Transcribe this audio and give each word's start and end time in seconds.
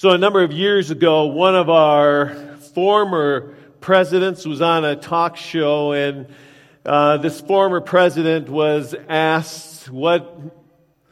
So, 0.00 0.12
a 0.12 0.16
number 0.16 0.42
of 0.42 0.50
years 0.50 0.90
ago, 0.90 1.26
one 1.26 1.54
of 1.54 1.68
our 1.68 2.34
former 2.74 3.54
presidents 3.82 4.46
was 4.46 4.62
on 4.62 4.82
a 4.82 4.96
talk 4.96 5.36
show, 5.36 5.92
and 5.92 6.26
uh, 6.86 7.18
this 7.18 7.42
former 7.42 7.82
president 7.82 8.48
was 8.48 8.94
asked 9.10 9.90
what 9.90 10.40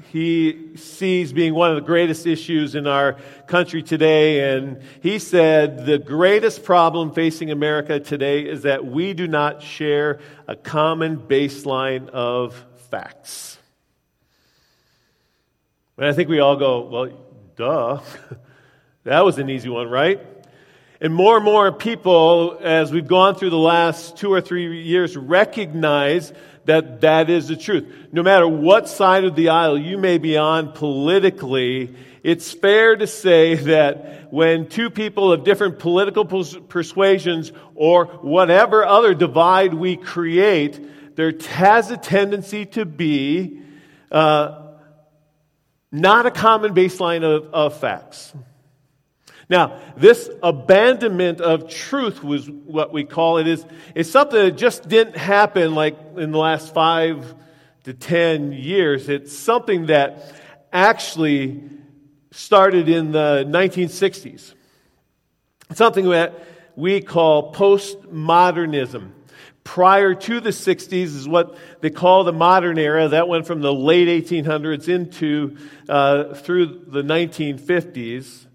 he 0.04 0.74
sees 0.77 1.35
being 1.35 1.53
one 1.54 1.69
of 1.69 1.77
the 1.77 1.82
greatest 1.82 2.27
issues 2.27 2.74
in 2.74 2.87
our 2.87 3.19
country 3.46 3.82
today. 3.82 4.56
And 4.56 4.80
he 5.02 5.18
said, 5.18 5.84
The 5.84 5.98
greatest 5.98 6.64
problem 6.64 7.12
facing 7.12 7.50
America 7.50 8.00
today 8.00 8.46
is 8.46 8.62
that 8.62 8.86
we 8.86 9.12
do 9.12 9.29
not 9.29 9.62
share 9.62 10.18
a 10.46 10.57
common 10.57 11.18
baseline 11.18 12.09
of 12.09 12.64
facts. 12.91 13.59
And 15.98 16.07
I 16.07 16.14
think 16.14 16.30
we 16.30 16.41
all 16.41 16.57
go, 16.57 16.89
Well, 16.89 17.11
duh. 17.55 18.00
that 19.09 19.25
was 19.25 19.38
an 19.38 19.48
easy 19.48 19.70
one, 19.70 19.88
right? 19.88 20.20
And 21.01 21.14
more 21.14 21.37
and 21.37 21.45
more 21.45 21.73
people, 21.73 22.59
as 22.60 22.92
we've 22.92 23.06
gone 23.06 23.37
through 23.37 23.50
the 23.50 23.56
last 23.56 24.19
two 24.19 24.30
or 24.30 24.42
three 24.42 24.83
years, 24.83 25.16
recognize 25.16 26.30
that 26.66 27.00
that 27.00 27.30
is 27.30 27.48
the 27.48 27.56
truth. 27.56 27.91
No 28.12 28.23
matter 28.23 28.47
what 28.47 28.86
side 28.86 29.24
of 29.24 29.34
the 29.34 29.48
aisle 29.48 29.78
you 29.78 29.97
may 29.97 30.19
be 30.19 30.36
on 30.36 30.73
politically, 30.73 31.95
it's 32.23 32.52
fair 32.52 32.97
to 32.97 33.06
say 33.06 33.55
that 33.73 34.30
when 34.30 34.69
two 34.69 34.91
people 34.91 35.33
of 35.33 35.42
different 35.42 35.78
political 35.78 36.27
persuasions 36.27 37.50
or 37.75 38.05
whatever 38.05 38.84
other 38.84 39.14
divide 39.14 39.72
we 39.72 39.97
create, 39.97 41.16
there 41.16 41.33
has 41.48 41.91
a 41.91 41.97
tendency 41.97 42.66
to 42.66 42.84
be 42.84 43.62
uh, 44.12 44.66
not 45.91 46.27
a 46.27 46.30
common 46.30 46.75
baseline 46.75 47.25
of, 47.25 47.55
of 47.55 47.80
facts. 47.80 48.34
Now, 49.51 49.80
this 49.97 50.29
abandonment 50.43 51.41
of 51.41 51.70
truth 51.70 52.23
was 52.23 52.50
what 52.50 52.92
we 52.92 53.05
call 53.05 53.39
it 53.39 53.47
is, 53.47 53.64
is 53.95 54.11
something 54.11 54.39
that 54.39 54.59
just 54.59 54.89
didn't 54.89 55.17
happen 55.17 55.75
like 55.75 55.97
in 56.17 56.33
the 56.33 56.39
last 56.39 56.75
five 56.75 57.34
to 57.84 57.95
ten 57.95 58.53
years. 58.53 59.09
It's 59.09 59.37
something 59.37 59.87
that 59.87 60.34
actually 60.70 61.62
started 62.31 62.89
in 62.89 63.12
the 63.12 63.45
1960s. 63.48 64.55
something 65.72 66.09
that 66.11 66.47
we 66.77 67.00
call 67.00 67.53
postmodernism. 67.53 69.12
Prior 69.65 70.15
to 70.15 70.41
the 70.41 70.50
60s 70.50 70.92
is 70.92 71.28
what 71.28 71.56
they 71.81 71.91
call 71.91 72.25
the 72.25 72.33
modern 72.33 72.78
era. 72.78 73.09
That 73.09 73.28
went 73.28 73.47
from 73.47 73.61
the 73.61 73.72
late 73.72 74.09
1800s 74.25 74.89
into 74.89 75.56
uh, 75.89 76.34
through 76.34 76.84
the 76.87 77.03
1950s. 77.03 78.47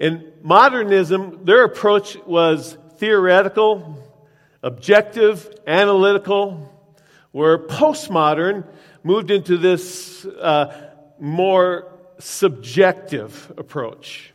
In 0.00 0.32
modernism, 0.42 1.44
their 1.44 1.62
approach 1.62 2.16
was 2.24 2.78
theoretical, 2.96 3.98
objective, 4.62 5.52
analytical, 5.66 6.74
where 7.32 7.58
postmodern 7.58 8.64
moved 9.02 9.30
into 9.30 9.58
this 9.58 10.24
uh, 10.24 10.90
more 11.20 11.92
subjective 12.18 13.52
approach. 13.58 14.32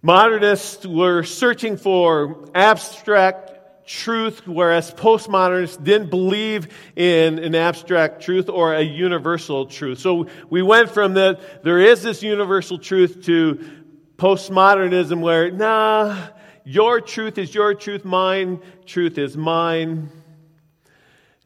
Modernists 0.00 0.86
were 0.86 1.22
searching 1.22 1.76
for 1.76 2.48
abstract 2.54 3.86
truth, 3.86 4.46
whereas 4.46 4.90
postmodernists 4.92 5.82
didn't 5.82 6.08
believe 6.08 6.68
in 6.96 7.38
an 7.38 7.54
abstract 7.54 8.22
truth 8.22 8.48
or 8.48 8.74
a 8.74 8.82
universal 8.82 9.66
truth. 9.66 9.98
So 9.98 10.28
we 10.48 10.62
went 10.62 10.90
from 10.90 11.14
that 11.14 11.62
there 11.62 11.78
is 11.78 12.02
this 12.02 12.22
universal 12.22 12.78
truth 12.78 13.24
to 13.26 13.81
postmodernism 14.22 15.20
where, 15.20 15.50
nah, 15.50 16.16
your 16.62 17.00
truth 17.00 17.38
is 17.38 17.52
your 17.52 17.74
truth, 17.74 18.04
mine 18.04 18.60
truth 18.86 19.18
is 19.18 19.36
mine. 19.36 20.10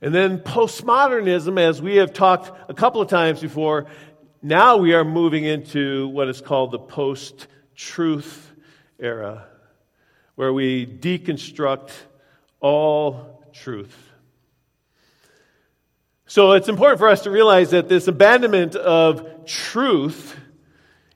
And 0.03 0.15
then 0.15 0.41
postmodernism, 0.41 1.59
as 1.59 1.81
we 1.81 1.97
have 1.97 2.13
talked 2.13 2.53
a 2.69 2.75
couple 2.75 3.01
of 3.01 3.09
times 3.09 3.41
before, 3.41 3.87
now 4.43 4.77
we 4.77 4.93
are 4.93 5.05
moving 5.05 5.45
into 5.45 6.09
what 6.09 6.29
is 6.29 6.43
called 6.43 6.71
the 6.71 6.79
post 6.79 7.47
truth 7.75 8.53
era, 9.01 9.47
where 10.35 10.53
we 10.53 10.85
deconstruct 10.85 11.93
all 12.61 13.43
truth. 13.55 13.97
So 16.27 16.53
it's 16.53 16.69
important 16.69 16.99
for 16.99 17.09
us 17.09 17.23
to 17.23 17.31
realize 17.31 17.71
that 17.71 17.89
this 17.89 18.07
abandonment 18.07 18.77
of 18.77 19.47
truth 19.47 20.37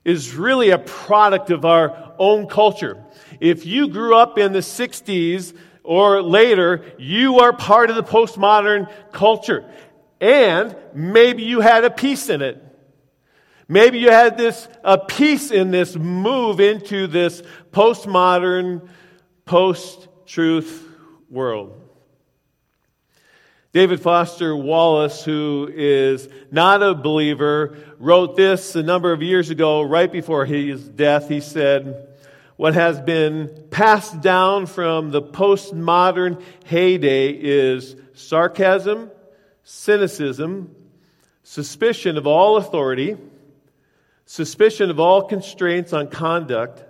is 0.03 0.35
really 0.35 0.71
a 0.71 0.79
product 0.79 1.51
of 1.51 1.65
our 1.65 2.13
own 2.17 2.47
culture. 2.47 3.03
If 3.39 3.65
you 3.65 3.87
grew 3.87 4.15
up 4.15 4.37
in 4.37 4.53
the 4.53 4.59
60s 4.59 5.55
or 5.83 6.21
later, 6.21 6.85
you 6.97 7.39
are 7.39 7.53
part 7.53 7.89
of 7.89 7.95
the 7.95 8.03
postmodern 8.03 8.91
culture. 9.11 9.69
And 10.19 10.75
maybe 10.93 11.43
you 11.43 11.61
had 11.61 11.83
a 11.83 11.89
piece 11.89 12.29
in 12.29 12.41
it. 12.41 12.63
Maybe 13.67 13.99
you 13.99 14.11
had 14.11 14.37
this 14.37 14.67
a 14.83 14.97
piece 14.97 15.49
in 15.49 15.71
this 15.71 15.95
move 15.95 16.59
into 16.59 17.07
this 17.07 17.41
postmodern, 17.71 18.89
post-truth 19.45 20.87
world. 21.29 21.80
David 23.73 24.01
Foster 24.01 24.53
Wallace, 24.53 25.23
who 25.23 25.71
is 25.73 26.27
not 26.51 26.83
a 26.83 26.93
believer, 26.93 27.77
wrote 27.99 28.35
this 28.35 28.75
a 28.75 28.83
number 28.83 29.13
of 29.13 29.21
years 29.21 29.49
ago, 29.49 29.81
right 29.81 30.11
before 30.11 30.45
his 30.45 30.85
death. 30.85 31.29
He 31.29 31.39
said, 31.39 32.09
What 32.57 32.73
has 32.73 32.99
been 32.99 33.67
passed 33.71 34.19
down 34.19 34.65
from 34.65 35.11
the 35.11 35.21
postmodern 35.21 36.41
heyday 36.65 37.29
is 37.29 37.95
sarcasm, 38.13 39.09
cynicism, 39.63 40.75
suspicion 41.43 42.17
of 42.17 42.27
all 42.27 42.57
authority, 42.57 43.15
suspicion 44.25 44.89
of 44.89 44.99
all 44.99 45.29
constraints 45.29 45.93
on 45.93 46.09
conduct, 46.09 46.83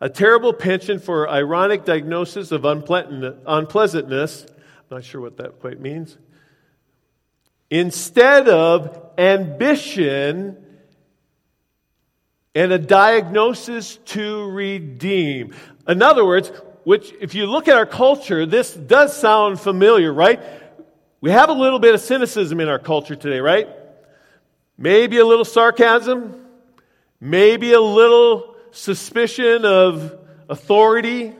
a 0.00 0.08
terrible 0.08 0.52
penchant 0.52 1.02
for 1.02 1.28
ironic 1.28 1.84
diagnosis 1.84 2.52
of 2.52 2.64
unpleasantness 2.64 4.46
not 4.90 5.04
sure 5.04 5.20
what 5.20 5.38
that 5.38 5.60
quite 5.60 5.80
means. 5.80 6.16
Instead 7.70 8.48
of 8.48 9.10
ambition 9.18 10.56
and 12.54 12.72
a 12.72 12.78
diagnosis 12.78 13.96
to 14.06 14.48
redeem. 14.50 15.54
In 15.86 16.00
other 16.00 16.24
words, 16.24 16.50
which, 16.84 17.12
if 17.20 17.34
you 17.34 17.46
look 17.46 17.68
at 17.68 17.76
our 17.76 17.84
culture, 17.84 18.46
this 18.46 18.72
does 18.72 19.14
sound 19.14 19.60
familiar, 19.60 20.12
right? 20.12 20.40
We 21.20 21.30
have 21.32 21.48
a 21.50 21.52
little 21.52 21.78
bit 21.78 21.94
of 21.94 22.00
cynicism 22.00 22.60
in 22.60 22.68
our 22.68 22.78
culture 22.78 23.16
today, 23.16 23.40
right? 23.40 23.68
Maybe 24.78 25.18
a 25.18 25.26
little 25.26 25.44
sarcasm, 25.44 26.46
maybe 27.20 27.72
a 27.72 27.80
little 27.80 28.54
suspicion 28.70 29.64
of 29.64 30.18
authority, 30.48 31.34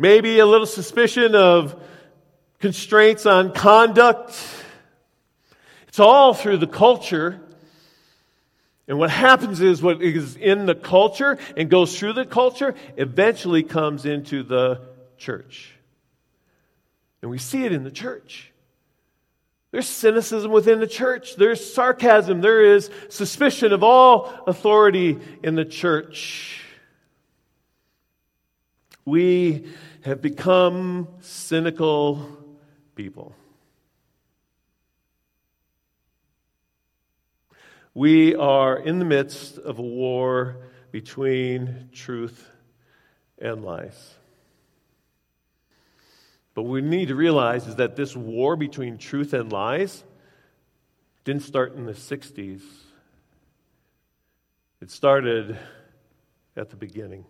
Maybe 0.00 0.38
a 0.38 0.46
little 0.46 0.66
suspicion 0.66 1.34
of 1.34 1.78
constraints 2.58 3.26
on 3.26 3.52
conduct. 3.52 4.34
It's 5.88 6.00
all 6.00 6.32
through 6.32 6.56
the 6.56 6.66
culture. 6.66 7.38
And 8.88 8.98
what 8.98 9.10
happens 9.10 9.60
is 9.60 9.82
what 9.82 10.00
is 10.00 10.36
in 10.36 10.64
the 10.64 10.74
culture 10.74 11.36
and 11.54 11.68
goes 11.68 11.98
through 11.98 12.14
the 12.14 12.24
culture 12.24 12.74
eventually 12.96 13.62
comes 13.62 14.06
into 14.06 14.42
the 14.42 14.80
church. 15.18 15.74
And 17.20 17.30
we 17.30 17.36
see 17.36 17.66
it 17.66 17.72
in 17.72 17.84
the 17.84 17.90
church. 17.90 18.50
There's 19.70 19.86
cynicism 19.86 20.50
within 20.50 20.80
the 20.80 20.86
church. 20.86 21.36
There's 21.36 21.74
sarcasm. 21.74 22.40
There 22.40 22.64
is 22.64 22.88
suspicion 23.10 23.74
of 23.74 23.82
all 23.82 24.32
authority 24.46 25.18
in 25.42 25.56
the 25.56 25.66
church. 25.66 26.64
We 29.04 29.66
have 30.04 30.22
become 30.22 31.08
cynical 31.20 32.26
people. 32.94 33.34
We 37.92 38.34
are 38.34 38.78
in 38.78 38.98
the 38.98 39.04
midst 39.04 39.58
of 39.58 39.78
a 39.78 39.82
war 39.82 40.56
between 40.90 41.90
truth 41.92 42.48
and 43.38 43.64
lies. 43.64 44.14
But 46.54 46.62
we 46.62 46.80
need 46.80 47.08
to 47.08 47.14
realize 47.14 47.66
is 47.66 47.76
that 47.76 47.96
this 47.96 48.16
war 48.16 48.56
between 48.56 48.98
truth 48.98 49.32
and 49.32 49.52
lies 49.52 50.04
didn't 51.24 51.42
start 51.42 51.74
in 51.74 51.84
the 51.84 51.92
60s. 51.92 52.62
It 54.80 54.90
started 54.90 55.58
at 56.56 56.70
the 56.70 56.76
beginning. 56.76 57.24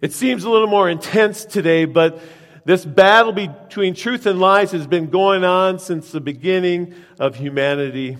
It 0.00 0.12
seems 0.12 0.44
a 0.44 0.50
little 0.50 0.68
more 0.68 0.88
intense 0.88 1.44
today, 1.44 1.84
but 1.84 2.20
this 2.64 2.84
battle 2.84 3.32
between 3.32 3.94
truth 3.94 4.26
and 4.26 4.38
lies 4.38 4.72
has 4.72 4.86
been 4.86 5.08
going 5.08 5.44
on 5.44 5.78
since 5.78 6.12
the 6.12 6.20
beginning 6.20 6.94
of 7.18 7.34
humanity. 7.34 8.18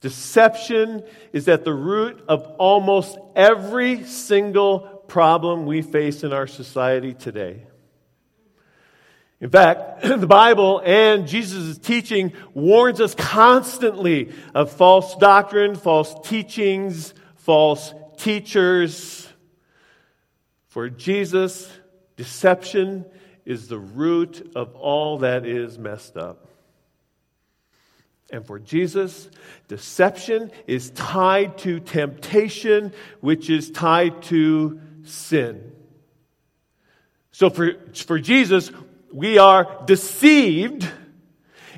Deception 0.00 1.04
is 1.32 1.48
at 1.48 1.64
the 1.64 1.72
root 1.72 2.24
of 2.28 2.42
almost 2.58 3.18
every 3.36 4.04
single 4.04 4.80
problem 5.06 5.66
we 5.66 5.82
face 5.82 6.24
in 6.24 6.32
our 6.32 6.46
society 6.46 7.14
today. 7.14 7.66
In 9.40 9.50
fact, 9.50 10.02
the 10.20 10.26
Bible 10.26 10.80
and 10.84 11.28
Jesus' 11.28 11.76
teaching 11.76 12.32
warns 12.54 13.00
us 13.00 13.14
constantly 13.14 14.32
of 14.54 14.72
false 14.72 15.14
doctrine, 15.16 15.74
false 15.74 16.14
teachings, 16.24 17.12
false 17.34 17.92
teachers. 18.16 19.28
For 20.72 20.88
Jesus, 20.88 21.70
deception 22.16 23.04
is 23.44 23.68
the 23.68 23.76
root 23.76 24.52
of 24.56 24.74
all 24.74 25.18
that 25.18 25.44
is 25.44 25.78
messed 25.78 26.16
up. 26.16 26.48
And 28.30 28.46
for 28.46 28.58
Jesus, 28.58 29.28
deception 29.68 30.50
is 30.66 30.88
tied 30.92 31.58
to 31.58 31.78
temptation, 31.78 32.94
which 33.20 33.50
is 33.50 33.70
tied 33.70 34.22
to 34.22 34.80
sin. 35.04 35.72
So 37.32 37.50
for, 37.50 37.72
for 37.94 38.18
Jesus, 38.18 38.72
we 39.12 39.36
are 39.36 39.84
deceived, 39.84 40.88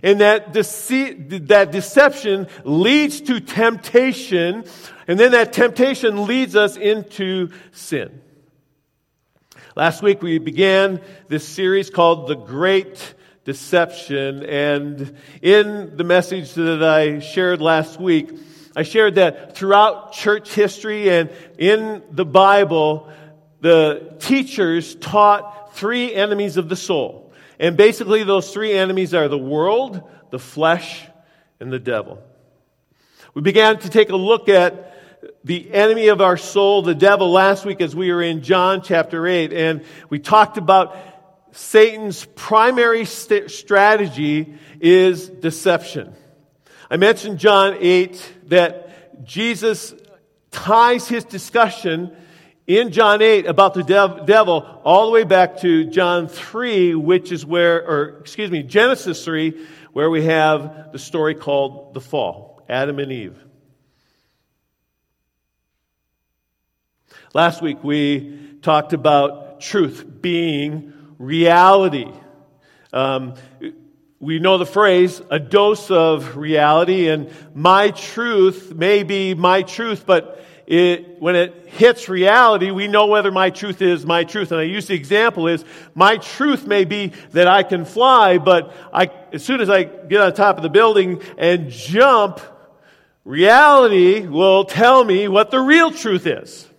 and 0.04 0.20
that, 0.20 0.52
dece- 0.52 1.48
that 1.48 1.72
deception 1.72 2.46
leads 2.62 3.22
to 3.22 3.40
temptation, 3.40 4.64
and 5.08 5.18
then 5.18 5.32
that 5.32 5.52
temptation 5.52 6.26
leads 6.26 6.54
us 6.54 6.76
into 6.76 7.50
sin. 7.72 8.20
Last 9.76 10.02
week 10.02 10.22
we 10.22 10.38
began 10.38 11.00
this 11.26 11.44
series 11.44 11.90
called 11.90 12.28
The 12.28 12.36
Great 12.36 13.14
deception. 13.44 14.44
And 14.44 15.16
in 15.42 15.96
the 15.96 16.04
message 16.04 16.54
that 16.54 16.80
I 16.84 17.18
shared 17.18 17.60
last 17.60 17.98
week, 17.98 18.30
I 18.76 18.84
shared 18.84 19.16
that 19.16 19.56
throughout 19.56 20.12
church 20.12 20.54
history 20.54 21.10
and 21.10 21.28
in 21.58 22.04
the 22.12 22.24
Bible, 22.24 23.10
the 23.62 24.14
teachers 24.20 24.94
taught 24.94 25.74
three 25.74 26.14
enemies 26.14 26.56
of 26.56 26.68
the 26.68 26.76
soul. 26.76 27.32
And 27.58 27.76
basically, 27.76 28.22
those 28.22 28.52
three 28.52 28.74
enemies 28.74 29.12
are 29.12 29.26
the 29.26 29.36
world, 29.36 30.08
the 30.30 30.38
flesh, 30.38 31.04
and 31.58 31.72
the 31.72 31.80
devil. 31.80 32.22
We 33.34 33.42
began 33.42 33.80
to 33.80 33.90
take 33.90 34.10
a 34.10 34.16
look 34.16 34.48
at 34.48 34.93
the 35.44 35.72
enemy 35.72 36.08
of 36.08 36.20
our 36.20 36.36
soul, 36.36 36.82
the 36.82 36.94
devil, 36.94 37.30
last 37.30 37.64
week 37.64 37.80
as 37.80 37.94
we 37.94 38.12
were 38.12 38.22
in 38.22 38.42
John 38.42 38.82
chapter 38.82 39.26
8. 39.26 39.52
And 39.52 39.84
we 40.08 40.18
talked 40.18 40.58
about 40.58 40.96
Satan's 41.52 42.24
primary 42.34 43.04
st- 43.04 43.50
strategy 43.50 44.54
is 44.80 45.28
deception. 45.28 46.14
I 46.90 46.96
mentioned 46.96 47.38
John 47.38 47.76
8 47.78 48.48
that 48.48 49.24
Jesus 49.24 49.94
ties 50.50 51.08
his 51.08 51.24
discussion 51.24 52.14
in 52.66 52.92
John 52.92 53.20
8 53.22 53.46
about 53.46 53.74
the 53.74 53.82
dev- 53.82 54.26
devil 54.26 54.80
all 54.84 55.06
the 55.06 55.12
way 55.12 55.24
back 55.24 55.58
to 55.60 55.84
John 55.84 56.28
3, 56.28 56.94
which 56.94 57.30
is 57.30 57.44
where, 57.44 57.86
or 57.86 58.18
excuse 58.20 58.50
me, 58.50 58.62
Genesis 58.62 59.24
3, 59.24 59.66
where 59.92 60.10
we 60.10 60.24
have 60.24 60.92
the 60.92 60.98
story 60.98 61.34
called 61.34 61.94
the 61.94 62.00
fall 62.00 62.64
Adam 62.68 62.98
and 62.98 63.12
Eve. 63.12 63.38
Last 67.34 67.62
week 67.62 67.82
we 67.82 68.58
talked 68.62 68.92
about 68.92 69.60
truth 69.60 70.04
being 70.20 70.92
reality. 71.18 72.12
Um, 72.92 73.34
we 74.20 74.38
know 74.38 74.56
the 74.56 74.64
phrase, 74.64 75.20
a 75.32 75.40
dose 75.40 75.90
of 75.90 76.36
reality, 76.36 77.08
and 77.08 77.32
my 77.52 77.90
truth 77.90 78.72
may 78.72 79.02
be 79.02 79.34
my 79.34 79.62
truth, 79.62 80.06
but 80.06 80.46
it, 80.68 81.20
when 81.20 81.34
it 81.34 81.66
hits 81.66 82.08
reality, 82.08 82.70
we 82.70 82.86
know 82.86 83.06
whether 83.06 83.32
my 83.32 83.50
truth 83.50 83.82
is 83.82 84.06
my 84.06 84.22
truth. 84.22 84.52
And 84.52 84.60
I 84.60 84.64
use 84.64 84.86
the 84.86 84.94
example 84.94 85.48
is, 85.48 85.64
my 85.92 86.18
truth 86.18 86.68
may 86.68 86.84
be 86.84 87.08
that 87.32 87.48
I 87.48 87.64
can 87.64 87.84
fly, 87.84 88.38
but 88.38 88.72
I, 88.92 89.10
as 89.32 89.44
soon 89.44 89.60
as 89.60 89.68
I 89.68 89.82
get 89.82 90.20
on 90.20 90.32
top 90.34 90.56
of 90.56 90.62
the 90.62 90.70
building 90.70 91.20
and 91.36 91.68
jump, 91.68 92.38
reality 93.24 94.24
will 94.24 94.66
tell 94.66 95.02
me 95.02 95.26
what 95.26 95.50
the 95.50 95.58
real 95.58 95.90
truth 95.90 96.28
is. 96.28 96.70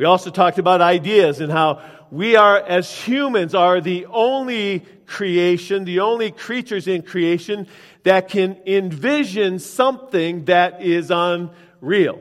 We 0.00 0.06
also 0.06 0.30
talked 0.30 0.58
about 0.58 0.80
ideas 0.80 1.40
and 1.40 1.52
how 1.52 1.82
we 2.10 2.34
are, 2.34 2.56
as 2.56 2.90
humans, 2.90 3.54
are 3.54 3.82
the 3.82 4.06
only 4.06 4.80
creation, 5.04 5.84
the 5.84 6.00
only 6.00 6.30
creatures 6.30 6.88
in 6.88 7.02
creation 7.02 7.66
that 8.04 8.30
can 8.30 8.56
envision 8.64 9.58
something 9.58 10.46
that 10.46 10.80
is 10.80 11.10
unreal. 11.10 12.18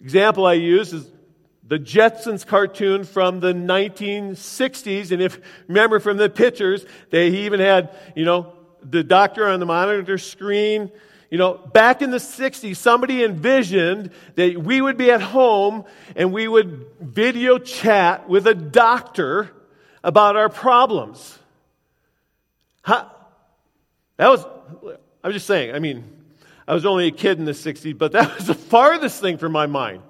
Example 0.00 0.46
I 0.46 0.54
use 0.54 0.92
is 0.92 1.08
the 1.62 1.78
Jetsons 1.78 2.44
cartoon 2.44 3.04
from 3.04 3.38
the 3.38 3.52
1960s. 3.52 5.12
And 5.12 5.22
if 5.22 5.38
remember 5.68 6.00
from 6.00 6.16
the 6.16 6.28
pictures, 6.28 6.84
they 7.10 7.28
even 7.28 7.60
had, 7.60 7.94
you 8.16 8.24
know, 8.24 8.52
the 8.82 9.04
doctor 9.04 9.46
on 9.46 9.60
the 9.60 9.66
monitor 9.66 10.18
screen 10.18 10.90
you 11.30 11.38
know, 11.38 11.54
back 11.54 12.02
in 12.02 12.10
the 12.10 12.18
60s, 12.18 12.76
somebody 12.76 13.24
envisioned 13.24 14.10
that 14.36 14.56
we 14.56 14.80
would 14.80 14.96
be 14.96 15.10
at 15.10 15.20
home 15.20 15.84
and 16.14 16.32
we 16.32 16.46
would 16.46 16.86
video 17.00 17.58
chat 17.58 18.28
with 18.28 18.46
a 18.46 18.54
doctor 18.54 19.50
about 20.04 20.36
our 20.36 20.48
problems. 20.48 21.38
Huh? 22.82 23.06
That 24.18 24.28
was, 24.28 24.44
I'm 25.24 25.32
just 25.32 25.46
saying, 25.46 25.74
I 25.74 25.80
mean, 25.80 26.04
I 26.68 26.74
was 26.74 26.86
only 26.86 27.08
a 27.08 27.10
kid 27.10 27.38
in 27.38 27.44
the 27.44 27.52
60s, 27.52 27.96
but 27.98 28.12
that 28.12 28.34
was 28.36 28.46
the 28.46 28.54
farthest 28.54 29.20
thing 29.20 29.38
from 29.38 29.52
my 29.52 29.66
mind. 29.66 30.02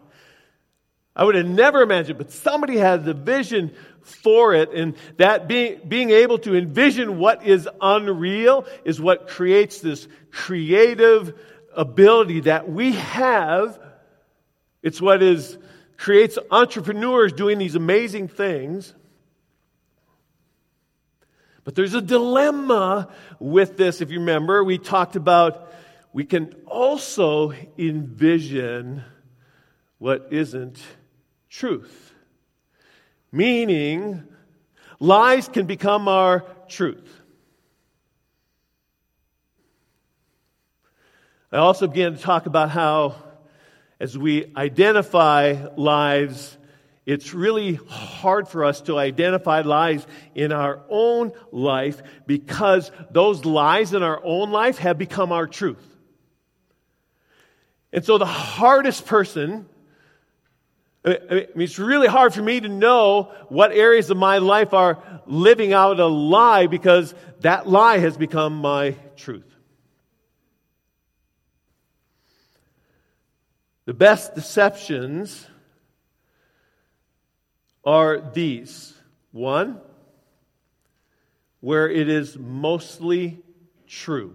I 1.15 1.25
would 1.25 1.35
have 1.35 1.47
never 1.47 1.81
imagined, 1.81 2.19
but 2.19 2.31
somebody 2.31 2.77
had 2.77 3.07
the 3.07 3.15
vision 3.15 3.75
for 4.07 4.55
it, 4.55 4.73
and 4.73 4.95
that 5.17 5.49
being, 5.49 5.81
being 5.87 6.11
able 6.11 6.39
to 6.39 6.57
envision 6.57 7.19
what 7.19 7.45
is 7.45 7.69
unreal 7.81 8.67
is 8.85 9.01
what 9.01 9.29
creates 9.29 9.81
this 9.81 10.07
creative 10.31 11.39
ability 11.75 12.41
that 12.41 12.69
we 12.69 12.93
have. 12.93 13.79
It's 14.83 15.01
what 15.01 15.23
is 15.23 15.59
creates 15.97 16.39
entrepreneurs 16.51 17.33
doing 17.33 17.59
these 17.59 17.75
amazing 17.75 18.29
things. 18.29 18.95
But 21.65 21.75
there's 21.75 21.95
a 21.95 22.03
dilemma 22.03 23.09
with 23.41 23.77
this. 23.77 24.01
If 24.01 24.11
you 24.11 24.21
remember, 24.21 24.63
we 24.63 24.79
talked 24.79 25.17
about 25.17 25.73
we 26.13 26.25
can 26.25 26.55
also 26.67 27.53
envision 27.77 29.03
what 29.99 30.29
isn't 30.31 30.81
truth. 31.51 32.06
Meaning, 33.33 34.23
lies 34.99 35.49
can 35.49 35.67
become 35.67 36.09
our 36.09 36.45
truth. 36.69 37.21
I 41.53 41.59
also 41.59 41.87
began 41.87 42.15
to 42.15 42.19
talk 42.21 42.47
about 42.47 42.71
how, 42.71 43.15
as 44.01 44.17
we 44.19 44.53
identify 44.57 45.69
lies, 45.77 46.57
it's 47.07 47.33
really 47.33 47.75
hard 47.89 48.49
for 48.49 48.65
us 48.65 48.81
to 48.83 48.99
identify 48.99 49.61
lies 49.61 50.05
in 50.35 50.53
our 50.53 50.83
own 50.89 51.33
life 51.53 52.03
because 52.27 52.91
those 53.11 53.45
lies 53.45 53.95
in 53.95 54.03
our 54.03 54.21
own 54.25 54.51
life 54.51 54.79
have 54.79 54.99
become 54.99 55.31
our 55.31 55.47
truth. 55.47 55.97
And 57.93 58.05
so 58.05 58.19
the 58.19 58.27
hardest 58.27 59.07
person 59.07 59.69
I 61.07 61.11
mean, 61.31 61.47
it's 61.55 61.79
really 61.79 62.09
hard 62.09 62.35
for 62.35 62.43
me 62.43 62.59
to 62.59 62.69
know 62.69 63.31
what 63.49 63.71
areas 63.71 64.11
of 64.11 64.17
my 64.17 64.39
life 64.39 64.75
are 64.75 64.99
living 65.27 65.73
out 65.73 66.01
a 66.01 66.07
lie 66.07 66.67
because 66.67 67.15
that 67.41 67.69
lie 67.69 67.99
has 67.99 68.17
become 68.17 68.57
my 68.57 68.97
truth. 69.17 69.45
The 73.85 73.95
best 73.95 74.35
deceptions 74.35 75.47
are 77.85 78.21
these 78.21 78.93
one, 79.31 79.81
where 81.61 81.89
it 81.89 82.09
is 82.09 82.37
mostly 82.37 83.39
true. 83.87 84.35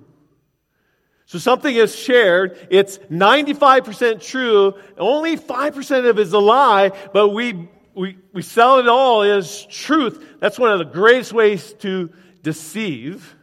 So 1.31 1.39
something 1.39 1.73
is 1.73 1.95
shared, 1.95 2.57
it's 2.69 2.97
95% 3.09 4.21
true, 4.21 4.73
only 4.97 5.37
5% 5.37 5.99
of 6.09 6.19
it 6.19 6.21
is 6.21 6.33
a 6.33 6.39
lie, 6.39 6.91
but 7.13 7.29
we, 7.29 7.69
we, 7.95 8.17
we 8.33 8.41
sell 8.41 8.79
it 8.79 8.89
all 8.89 9.21
as 9.21 9.65
truth. 9.67 10.21
That's 10.41 10.59
one 10.59 10.73
of 10.73 10.79
the 10.79 10.91
greatest 10.91 11.31
ways 11.31 11.71
to 11.79 12.09
deceive. 12.43 13.33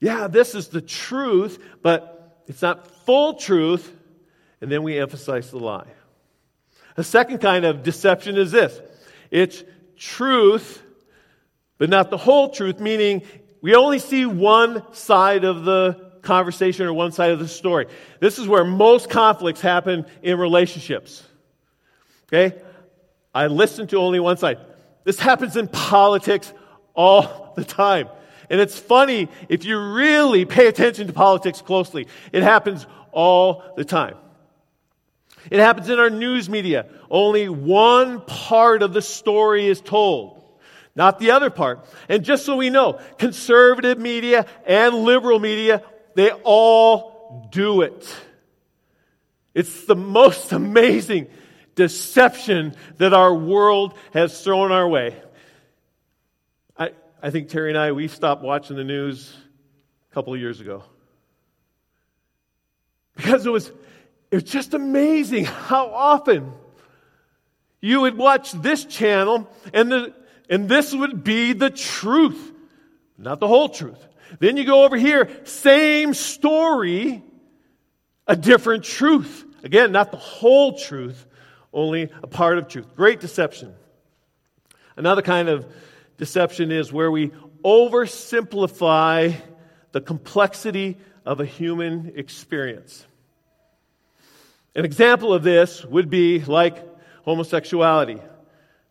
Yeah, 0.00 0.28
this 0.28 0.54
is 0.54 0.68
the 0.68 0.80
truth, 0.80 1.62
but 1.82 2.42
it's 2.46 2.62
not 2.62 2.86
full 3.04 3.34
truth, 3.34 3.94
and 4.62 4.72
then 4.72 4.82
we 4.82 4.98
emphasize 4.98 5.50
the 5.50 5.58
lie. 5.58 5.88
A 6.96 7.04
second 7.04 7.42
kind 7.42 7.66
of 7.66 7.82
deception 7.82 8.38
is 8.38 8.50
this 8.50 8.80
it's 9.30 9.62
truth, 9.94 10.82
but 11.76 11.90
not 11.90 12.08
the 12.08 12.16
whole 12.16 12.48
truth, 12.48 12.80
meaning 12.80 13.24
we 13.60 13.74
only 13.74 13.98
see 13.98 14.26
one 14.26 14.82
side 14.94 15.44
of 15.44 15.64
the 15.64 16.10
conversation 16.22 16.86
or 16.86 16.92
one 16.92 17.12
side 17.12 17.30
of 17.30 17.38
the 17.38 17.48
story. 17.48 17.86
This 18.20 18.38
is 18.38 18.46
where 18.46 18.64
most 18.64 19.10
conflicts 19.10 19.60
happen 19.60 20.06
in 20.22 20.38
relationships. 20.38 21.22
Okay? 22.26 22.56
I 23.34 23.46
listen 23.46 23.86
to 23.88 23.96
only 23.98 24.20
one 24.20 24.36
side. 24.36 24.58
This 25.04 25.18
happens 25.18 25.56
in 25.56 25.68
politics 25.68 26.52
all 26.94 27.52
the 27.56 27.64
time. 27.64 28.08
And 28.50 28.60
it's 28.60 28.78
funny 28.78 29.28
if 29.48 29.64
you 29.64 29.78
really 29.78 30.44
pay 30.44 30.66
attention 30.66 31.06
to 31.06 31.12
politics 31.12 31.60
closely. 31.60 32.06
It 32.32 32.42
happens 32.42 32.86
all 33.12 33.74
the 33.76 33.84
time. 33.84 34.16
It 35.50 35.60
happens 35.60 35.88
in 35.88 35.98
our 35.98 36.10
news 36.10 36.48
media. 36.48 36.86
Only 37.10 37.48
one 37.48 38.20
part 38.22 38.82
of 38.82 38.92
the 38.92 39.02
story 39.02 39.66
is 39.66 39.80
told, 39.80 40.37
not 40.98 41.20
the 41.20 41.30
other 41.30 41.48
part. 41.48 41.86
And 42.08 42.24
just 42.24 42.44
so 42.44 42.56
we 42.56 42.70
know, 42.70 43.00
conservative 43.18 43.98
media 43.98 44.46
and 44.66 44.96
liberal 44.96 45.38
media, 45.38 45.84
they 46.16 46.32
all 46.32 47.48
do 47.52 47.82
it. 47.82 48.16
It's 49.54 49.84
the 49.84 49.94
most 49.94 50.50
amazing 50.62 51.28
deception 51.76 52.74
that 52.96 53.14
our 53.14 53.32
world 53.32 53.94
has 54.12 54.42
thrown 54.42 54.72
our 54.72 54.88
way. 54.88 55.14
I, 56.76 56.90
I 57.22 57.30
think 57.30 57.48
Terry 57.48 57.70
and 57.70 57.78
I, 57.78 57.92
we 57.92 58.08
stopped 58.08 58.42
watching 58.42 58.76
the 58.76 58.82
news 58.82 59.32
a 60.10 60.14
couple 60.14 60.34
of 60.34 60.40
years 60.40 60.60
ago. 60.60 60.82
Because 63.14 63.46
it 63.46 63.50
was, 63.50 63.68
it 64.32 64.34
was 64.34 64.42
just 64.42 64.74
amazing 64.74 65.44
how 65.44 65.90
often 65.90 66.52
you 67.80 68.00
would 68.00 68.16
watch 68.16 68.50
this 68.50 68.84
channel 68.84 69.48
and, 69.72 69.92
the, 69.92 70.17
and 70.48 70.68
this 70.68 70.94
would 70.94 71.22
be 71.24 71.52
the 71.52 71.70
truth, 71.70 72.52
not 73.16 73.40
the 73.40 73.48
whole 73.48 73.68
truth. 73.68 73.98
Then 74.38 74.56
you 74.56 74.64
go 74.64 74.84
over 74.84 74.96
here, 74.96 75.28
same 75.44 76.14
story, 76.14 77.22
a 78.26 78.36
different 78.36 78.84
truth. 78.84 79.44
Again, 79.64 79.92
not 79.92 80.10
the 80.10 80.18
whole 80.18 80.78
truth, 80.78 81.26
only 81.72 82.10
a 82.22 82.26
part 82.26 82.58
of 82.58 82.68
truth. 82.68 82.94
Great 82.94 83.20
deception. 83.20 83.74
Another 84.96 85.22
kind 85.22 85.48
of 85.48 85.66
deception 86.16 86.70
is 86.70 86.92
where 86.92 87.10
we 87.10 87.30
oversimplify 87.64 89.34
the 89.92 90.00
complexity 90.00 90.98
of 91.24 91.40
a 91.40 91.44
human 91.44 92.12
experience. 92.16 93.06
An 94.74 94.84
example 94.84 95.32
of 95.32 95.42
this 95.42 95.84
would 95.84 96.10
be 96.10 96.44
like 96.44 96.84
homosexuality. 97.24 98.20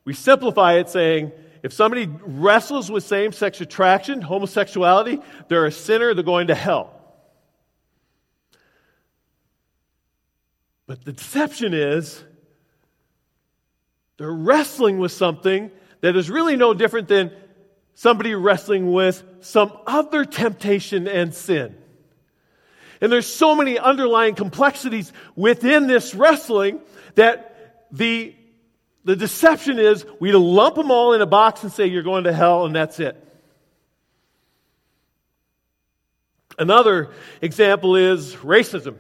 We 0.06 0.14
simplify 0.14 0.74
it 0.74 0.90
saying, 0.90 1.32
if 1.68 1.74
somebody 1.74 2.10
wrestles 2.22 2.90
with 2.90 3.04
same 3.04 3.34
sex 3.34 3.60
attraction, 3.60 4.22
homosexuality, 4.22 5.20
they're 5.50 5.66
a 5.66 5.72
sinner, 5.72 6.14
they're 6.14 6.24
going 6.24 6.48
to 6.48 6.56
hell. 6.56 6.94
But 10.86 11.04
the 11.04 11.12
deception 11.12 11.74
is 11.74 12.24
they're 14.16 14.32
wrestling 14.32 14.98
with 15.00 15.12
something 15.12 15.70
that 16.00 16.16
is 16.16 16.30
really 16.30 16.56
no 16.56 16.74
different 16.74 17.10
than 17.10 17.34
somebody 17.96 18.34
wrestling 18.34 18.94
with 18.94 19.22
some 19.42 19.78
other 19.86 20.24
temptation 20.24 21.06
and 21.06 21.34
sin. 21.34 21.76
And 23.02 23.12
there's 23.12 23.28
so 23.28 23.56
many 23.56 23.78
underlying 23.78 24.36
complexities 24.36 25.12
within 25.36 25.88
this 25.88 26.16
wrestling 26.16 26.80
that 27.16 27.84
the, 27.92 28.37
the 29.08 29.16
deception 29.16 29.80
is 29.80 30.06
we 30.20 30.34
lump 30.34 30.76
them 30.76 30.92
all 30.92 31.14
in 31.14 31.22
a 31.22 31.26
box 31.26 31.64
and 31.64 31.72
say 31.72 31.86
you're 31.86 32.04
going 32.04 32.26
to 32.26 32.34
hell 32.34 32.66
and 32.66 32.76
that's 32.76 33.00
it. 33.00 33.16
Another 36.60 37.12
example 37.42 37.96
is 37.96 38.36
racism. 38.36 38.96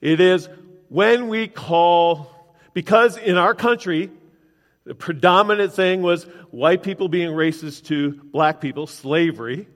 It 0.00 0.20
is 0.20 0.48
when 0.90 1.26
we 1.26 1.48
call 1.48 2.30
because 2.72 3.16
in 3.16 3.36
our 3.36 3.52
country, 3.52 4.12
the 4.84 4.94
predominant 4.94 5.72
thing 5.72 6.02
was 6.02 6.22
white 6.52 6.84
people 6.84 7.08
being 7.08 7.30
racist 7.30 7.86
to 7.86 8.12
black 8.12 8.60
people, 8.60 8.86
slavery. 8.86 9.66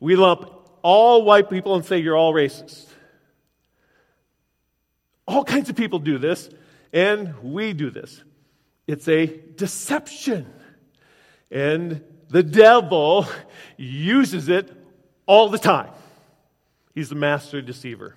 We 0.00 0.14
lump 0.14 0.48
all 0.80 1.24
white 1.24 1.50
people 1.50 1.74
and 1.74 1.84
say 1.84 1.98
you're 1.98 2.16
all 2.16 2.32
racist. 2.32 2.86
All 5.26 5.42
kinds 5.42 5.70
of 5.70 5.74
people 5.74 5.98
do 5.98 6.18
this, 6.18 6.48
and 6.92 7.34
we 7.42 7.72
do 7.72 7.90
this. 7.90 8.22
It's 8.86 9.08
a 9.08 9.26
deception. 9.26 10.52
And 11.50 12.02
the 12.28 12.42
devil 12.42 13.26
uses 13.76 14.48
it 14.48 14.70
all 15.26 15.48
the 15.48 15.58
time. 15.58 15.90
He's 16.94 17.08
the 17.08 17.14
master 17.14 17.60
deceiver. 17.62 18.14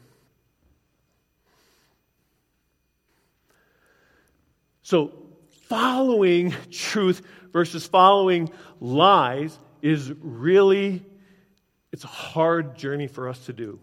So, 4.83 5.11
following 5.67 6.53
truth 6.71 7.21
versus 7.51 7.85
following 7.85 8.49
lies 8.79 9.57
is 9.81 10.11
really 10.21 11.05
it's 11.91 12.03
a 12.03 12.07
hard 12.07 12.77
journey 12.77 13.07
for 13.07 13.27
us 13.27 13.45
to 13.45 13.53
do. 13.53 13.79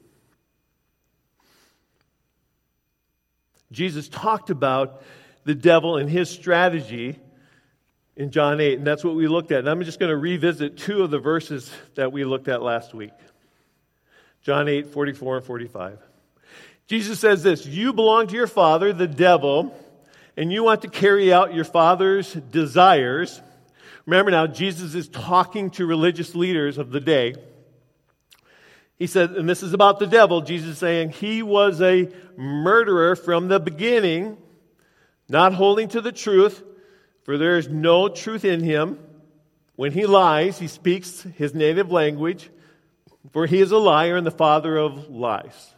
Jesus 3.73 4.09
talked 4.09 4.51
about 4.51 5.03
the 5.45 5.55
devil 5.55 5.97
and 5.97 6.09
his 6.09 6.31
strategy 6.31 7.19
in 8.17 8.31
John 8.31 8.61
8, 8.61 8.79
and 8.79 8.87
that's 8.87 9.05
what 9.05 9.15
we 9.15 9.27
looked 9.27 9.53
at. 9.53 9.61
And 9.61 9.69
I'm 9.69 9.83
just 9.83 9.99
going 9.99 10.11
to 10.11 10.17
revisit 10.17 10.77
two 10.77 11.03
of 11.03 11.11
the 11.11 11.19
verses 11.19 11.71
that 11.97 12.13
we 12.13 12.25
looked 12.25 12.49
at 12.49 12.63
last 12.63 12.95
week 12.95 13.13
John 14.43 14.69
8, 14.69 14.89
44 14.89 15.39
and 15.39 15.47
45. 15.47 15.99
Jesus 16.87 17.19
says 17.19 17.43
this 17.43 17.67
You 17.67 17.93
belong 17.93 18.27
to 18.29 18.35
your 18.35 18.47
father, 18.47 18.93
the 18.93 19.09
devil 19.09 19.75
and 20.37 20.53
you 20.53 20.65
want 20.65 20.83
to 20.83 20.89
carry 20.89 21.33
out 21.33 21.55
your 21.55 21.65
father's 21.65 22.33
desires, 22.33 23.41
remember 24.07 24.31
now, 24.31 24.47
Jesus 24.47 24.95
is 24.95 25.09
talking 25.09 25.71
to 25.71 25.87
religious 25.87 26.35
leaders 26.35 26.79
of 26.79 26.91
the 26.91 27.01
day. 27.01 27.35
He 28.97 29.07
said, 29.07 29.33
and 29.33 29.49
this 29.49 29.63
is 29.63 29.73
about 29.73 29.99
the 29.99 30.07
devil, 30.07 30.41
Jesus 30.41 30.79
saying, 30.79 31.11
he 31.11 31.43
was 31.43 31.81
a 31.81 32.09
murderer 32.37 33.17
from 33.17 33.49
the 33.49 33.61
beginning, 33.61 34.37
not 35.29 35.55
holding 35.55 35.89
to 35.89 36.01
the 36.01 36.13
truth, 36.13 36.63
for 37.25 37.39
there 37.39 37.59
is 37.59 37.69
no 37.69 38.09
truth 38.09 38.45
in 38.45 38.61
him. 38.61 38.99
When 39.77 39.93
he 39.93 40.07
lies, 40.07 40.59
he 40.59 40.69
speaks 40.69 41.23
his 41.23 41.55
native 41.55 41.91
language, 41.91 42.51
for 43.33 43.47
he 43.47 43.61
is 43.61 43.73
a 43.73 43.79
liar 43.79 44.17
and 44.17 44.27
the 44.27 44.31
father 44.31 44.77
of 44.77 45.09
lies. 45.09 45.75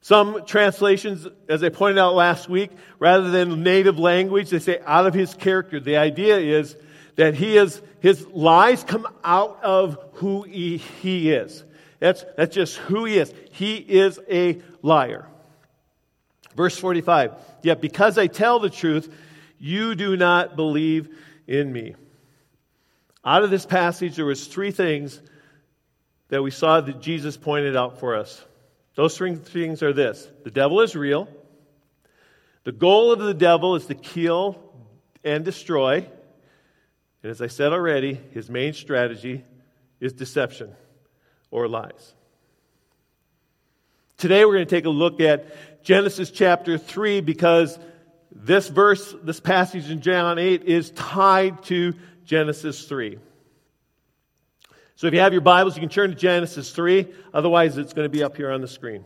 Some 0.00 0.46
translations, 0.46 1.26
as 1.48 1.62
I 1.62 1.68
pointed 1.68 1.98
out 1.98 2.14
last 2.14 2.48
week, 2.48 2.70
rather 2.98 3.30
than 3.30 3.62
native 3.62 3.98
language, 3.98 4.50
they 4.50 4.58
say 4.58 4.80
out 4.86 5.06
of 5.06 5.14
his 5.14 5.34
character. 5.34 5.80
The 5.80 5.96
idea 5.96 6.38
is 6.38 6.76
that 7.16 7.34
he 7.34 7.56
is, 7.56 7.82
his 8.00 8.26
lies 8.28 8.84
come 8.84 9.06
out 9.22 9.62
of 9.62 9.98
who 10.14 10.42
he, 10.42 10.78
he 10.78 11.30
is. 11.30 11.64
That's, 11.98 12.24
that's 12.36 12.54
just 12.54 12.76
who 12.76 13.04
he 13.04 13.18
is. 13.18 13.34
He 13.50 13.76
is 13.76 14.18
a 14.30 14.62
liar. 14.82 15.26
Verse 16.58 16.76
45 16.76 17.34
Yet 17.62 17.80
because 17.80 18.18
I 18.18 18.26
tell 18.26 18.58
the 18.58 18.68
truth, 18.68 19.14
you 19.60 19.94
do 19.94 20.16
not 20.16 20.56
believe 20.56 21.08
in 21.46 21.72
me. 21.72 21.94
Out 23.24 23.44
of 23.44 23.50
this 23.50 23.64
passage, 23.64 24.16
there 24.16 24.24
was 24.24 24.44
three 24.44 24.72
things 24.72 25.22
that 26.30 26.42
we 26.42 26.50
saw 26.50 26.80
that 26.80 27.00
Jesus 27.00 27.36
pointed 27.36 27.76
out 27.76 28.00
for 28.00 28.16
us. 28.16 28.44
Those 28.96 29.16
three 29.16 29.36
things 29.36 29.84
are 29.84 29.92
this 29.92 30.28
the 30.42 30.50
devil 30.50 30.80
is 30.80 30.96
real. 30.96 31.28
The 32.64 32.72
goal 32.72 33.12
of 33.12 33.20
the 33.20 33.34
devil 33.34 33.76
is 33.76 33.86
to 33.86 33.94
kill 33.94 34.58
and 35.22 35.44
destroy. 35.44 35.98
And 37.22 37.30
as 37.30 37.40
I 37.40 37.46
said 37.46 37.72
already, 37.72 38.20
his 38.32 38.50
main 38.50 38.72
strategy 38.72 39.44
is 40.00 40.12
deception 40.12 40.74
or 41.52 41.68
lies. 41.68 42.14
Today 44.18 44.44
we're 44.44 44.54
going 44.54 44.66
to 44.66 44.74
take 44.74 44.86
a 44.86 44.90
look 44.90 45.20
at 45.20 45.46
Genesis 45.82 46.30
chapter 46.30 46.78
3 46.78 47.20
because 47.20 47.78
this 48.30 48.68
verse, 48.68 49.14
this 49.22 49.40
passage 49.40 49.90
in 49.90 50.00
John 50.00 50.38
8 50.38 50.64
is 50.64 50.90
tied 50.90 51.62
to 51.64 51.94
Genesis 52.24 52.84
3. 52.86 53.18
So 54.96 55.06
if 55.06 55.14
you 55.14 55.20
have 55.20 55.32
your 55.32 55.42
Bibles, 55.42 55.76
you 55.76 55.80
can 55.80 55.88
turn 55.88 56.10
to 56.10 56.16
Genesis 56.16 56.72
3. 56.72 57.06
Otherwise, 57.32 57.78
it's 57.78 57.92
going 57.92 58.04
to 58.04 58.10
be 58.10 58.22
up 58.22 58.36
here 58.36 58.50
on 58.50 58.60
the 58.60 58.68
screen. 58.68 59.04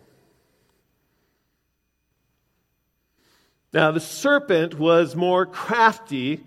Now, 3.72 3.90
the 3.90 4.00
serpent 4.00 4.78
was 4.78 5.16
more 5.16 5.46
crafty 5.46 6.40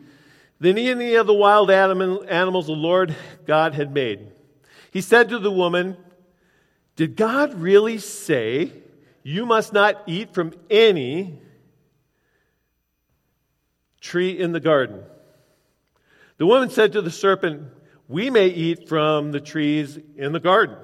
than 0.59 0.77
any 0.77 1.15
of 1.15 1.27
the 1.27 1.33
wild 1.33 1.71
animals 1.71 2.67
the 2.67 2.73
Lord 2.73 3.15
God 3.45 3.73
had 3.73 3.93
made. 3.93 4.31
He 4.91 5.01
said 5.01 5.29
to 5.29 5.39
the 5.39 5.51
woman, 5.51 5.97
Did 6.95 7.15
God 7.15 7.53
really 7.55 7.97
say 7.97 8.71
you 9.27 9.47
must 9.47 9.73
not 9.73 10.03
eat 10.05 10.35
from 10.35 10.53
any 10.69 11.41
tree 13.99 14.37
in 14.37 14.51
the 14.51 14.59
garden? 14.59 15.01
The 16.37 16.45
woman 16.45 16.69
said 16.69 16.93
to 16.93 17.01
the 17.01 17.09
serpent, 17.09 17.63
we 18.07 18.29
may 18.29 18.49
eat 18.49 18.87
from 18.87 19.31
the 19.31 19.39
trees 19.39 19.97
in 20.15 20.31
the 20.31 20.39
garden. 20.39 20.77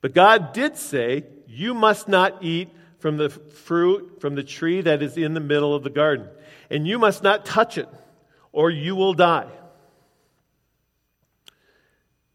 But 0.00 0.14
God 0.14 0.54
did 0.54 0.78
say, 0.78 1.26
You 1.46 1.74
must 1.74 2.08
not 2.08 2.42
eat 2.42 2.70
from 2.98 3.18
the 3.18 3.28
fruit 3.28 4.22
from 4.22 4.34
the 4.34 4.42
tree 4.42 4.80
that 4.80 5.02
is 5.02 5.18
in 5.18 5.34
the 5.34 5.40
middle 5.40 5.74
of 5.74 5.84
the 5.84 5.90
garden, 5.90 6.28
and 6.70 6.88
you 6.88 6.98
must 6.98 7.22
not 7.22 7.44
touch 7.44 7.76
it, 7.76 7.88
or 8.52 8.70
you 8.70 8.96
will 8.96 9.12
die. 9.12 9.50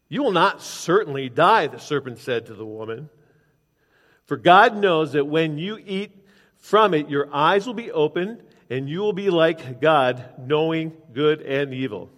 You 0.08 0.22
will 0.22 0.32
not 0.32 0.62
certainly 0.62 1.28
die, 1.28 1.66
the 1.66 1.80
serpent 1.80 2.20
said 2.20 2.46
to 2.46 2.54
the 2.54 2.64
woman. 2.64 3.10
For 4.26 4.36
God 4.36 4.76
knows 4.76 5.12
that 5.12 5.26
when 5.26 5.56
you 5.56 5.78
eat 5.84 6.12
from 6.58 6.94
it, 6.94 7.08
your 7.08 7.32
eyes 7.32 7.66
will 7.66 7.74
be 7.74 7.92
opened, 7.92 8.42
and 8.68 8.88
you 8.88 9.00
will 9.00 9.12
be 9.12 9.30
like 9.30 9.80
God, 9.80 10.24
knowing 10.38 10.92
good 11.12 11.40
and 11.42 11.72
evil. 11.72 12.10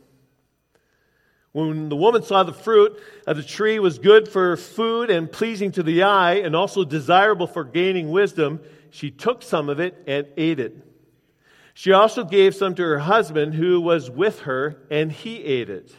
When 1.53 1.89
the 1.89 1.97
woman 1.97 2.23
saw 2.23 2.43
the 2.43 2.53
fruit 2.53 2.99
of 3.27 3.37
the 3.37 3.43
tree 3.43 3.79
was 3.79 3.99
good 3.99 4.29
for 4.29 4.57
food 4.57 5.11
and 5.11 5.31
pleasing 5.31 5.73
to 5.73 5.83
the 5.83 6.03
eye, 6.03 6.37
and 6.37 6.57
also 6.57 6.85
desirable 6.85 7.47
for 7.47 7.65
gaining 7.65 8.11
wisdom, 8.11 8.61
she 8.91 9.11
took 9.11 9.43
some 9.43 9.69
of 9.69 9.79
it 9.79 10.03
and 10.07 10.27
ate 10.37 10.61
it. 10.61 10.77
She 11.75 11.93
also 11.93 12.25
gave 12.25 12.55
some 12.55 12.75
to 12.75 12.83
her 12.83 12.99
husband 12.99 13.55
who 13.55 13.81
was 13.81 14.11
with 14.11 14.41
her, 14.41 14.79
and 14.91 15.13
he 15.13 15.45
ate 15.45 15.69
it. 15.69 15.95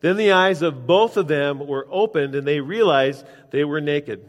Then 0.00 0.16
the 0.16 0.32
eyes 0.32 0.60
of 0.60 0.86
both 0.86 1.16
of 1.16 1.26
them 1.26 1.66
were 1.66 1.88
opened, 1.90 2.34
and 2.34 2.46
they 2.46 2.60
realized 2.60 3.24
they 3.50 3.64
were 3.64 3.80
naked. 3.80 4.28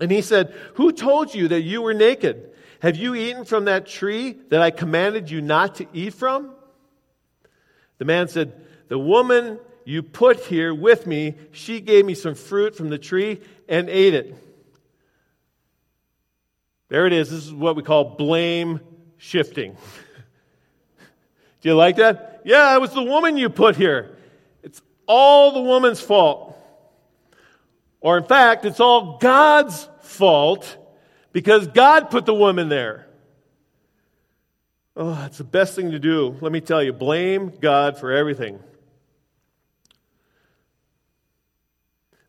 And 0.00 0.10
he 0.10 0.22
said, 0.22 0.54
Who 0.74 0.92
told 0.92 1.34
you 1.34 1.48
that 1.48 1.62
you 1.62 1.82
were 1.82 1.94
naked? 1.94 2.50
Have 2.80 2.96
you 2.96 3.14
eaten 3.14 3.44
from 3.44 3.66
that 3.66 3.86
tree 3.86 4.32
that 4.48 4.60
I 4.60 4.70
commanded 4.70 5.30
you 5.30 5.40
not 5.40 5.76
to 5.76 5.86
eat 5.92 6.14
from? 6.14 6.54
The 7.98 8.04
man 8.04 8.28
said, 8.28 8.64
The 8.88 8.98
woman 8.98 9.60
you 9.84 10.02
put 10.02 10.40
here 10.40 10.74
with 10.74 11.06
me, 11.06 11.34
she 11.52 11.80
gave 11.80 12.04
me 12.04 12.14
some 12.14 12.34
fruit 12.34 12.74
from 12.74 12.90
the 12.90 12.98
tree 12.98 13.40
and 13.68 13.88
ate 13.88 14.14
it. 14.14 14.36
There 16.88 17.06
it 17.06 17.12
is. 17.12 17.30
This 17.30 17.46
is 17.46 17.52
what 17.52 17.76
we 17.76 17.82
call 17.82 18.04
blame 18.16 18.80
shifting. 19.16 19.72
Do 21.60 21.68
you 21.68 21.74
like 21.74 21.96
that? 21.96 22.42
Yeah, 22.44 22.74
it 22.74 22.80
was 22.80 22.92
the 22.92 23.02
woman 23.02 23.36
you 23.36 23.48
put 23.48 23.76
here. 23.76 24.16
It's 24.62 24.82
all 25.06 25.52
the 25.52 25.62
woman's 25.62 26.00
fault. 26.00 26.58
Or, 28.02 28.18
in 28.18 28.24
fact, 28.24 28.64
it's 28.64 28.80
all 28.80 29.16
God's 29.18 29.88
fault 30.00 30.76
because 31.32 31.68
God 31.68 32.10
put 32.10 32.26
the 32.26 32.34
woman 32.34 32.68
there. 32.68 33.06
Oh, 34.96 35.14
that's 35.14 35.38
the 35.38 35.44
best 35.44 35.74
thing 35.74 35.92
to 35.92 35.98
do. 35.98 36.36
Let 36.40 36.52
me 36.52 36.60
tell 36.60 36.82
you 36.82 36.92
blame 36.92 37.52
God 37.60 37.98
for 37.98 38.12
everything. 38.12 38.58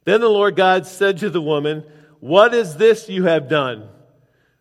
Then 0.05 0.21
the 0.21 0.29
Lord 0.29 0.55
God 0.55 0.85
said 0.85 1.17
to 1.19 1.29
the 1.29 1.41
woman, 1.41 1.83
What 2.19 2.53
is 2.53 2.77
this 2.77 3.09
you 3.09 3.23
have 3.23 3.49
done? 3.49 3.89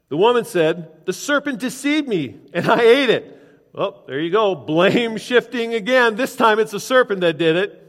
The 0.08 0.16
woman 0.16 0.44
said, 0.44 1.04
The 1.04 1.12
serpent 1.12 1.58
deceived 1.58 2.08
me, 2.08 2.40
and 2.52 2.68
I 2.68 2.80
ate 2.80 3.10
it. 3.10 3.38
Well, 3.72 4.04
there 4.06 4.20
you 4.20 4.30
go. 4.30 4.54
Blame 4.54 5.16
shifting 5.16 5.74
again. 5.74 6.16
This 6.16 6.36
time 6.36 6.58
it's 6.58 6.72
the 6.72 6.80
serpent 6.80 7.20
that 7.20 7.38
did 7.38 7.56
it. 7.56 7.81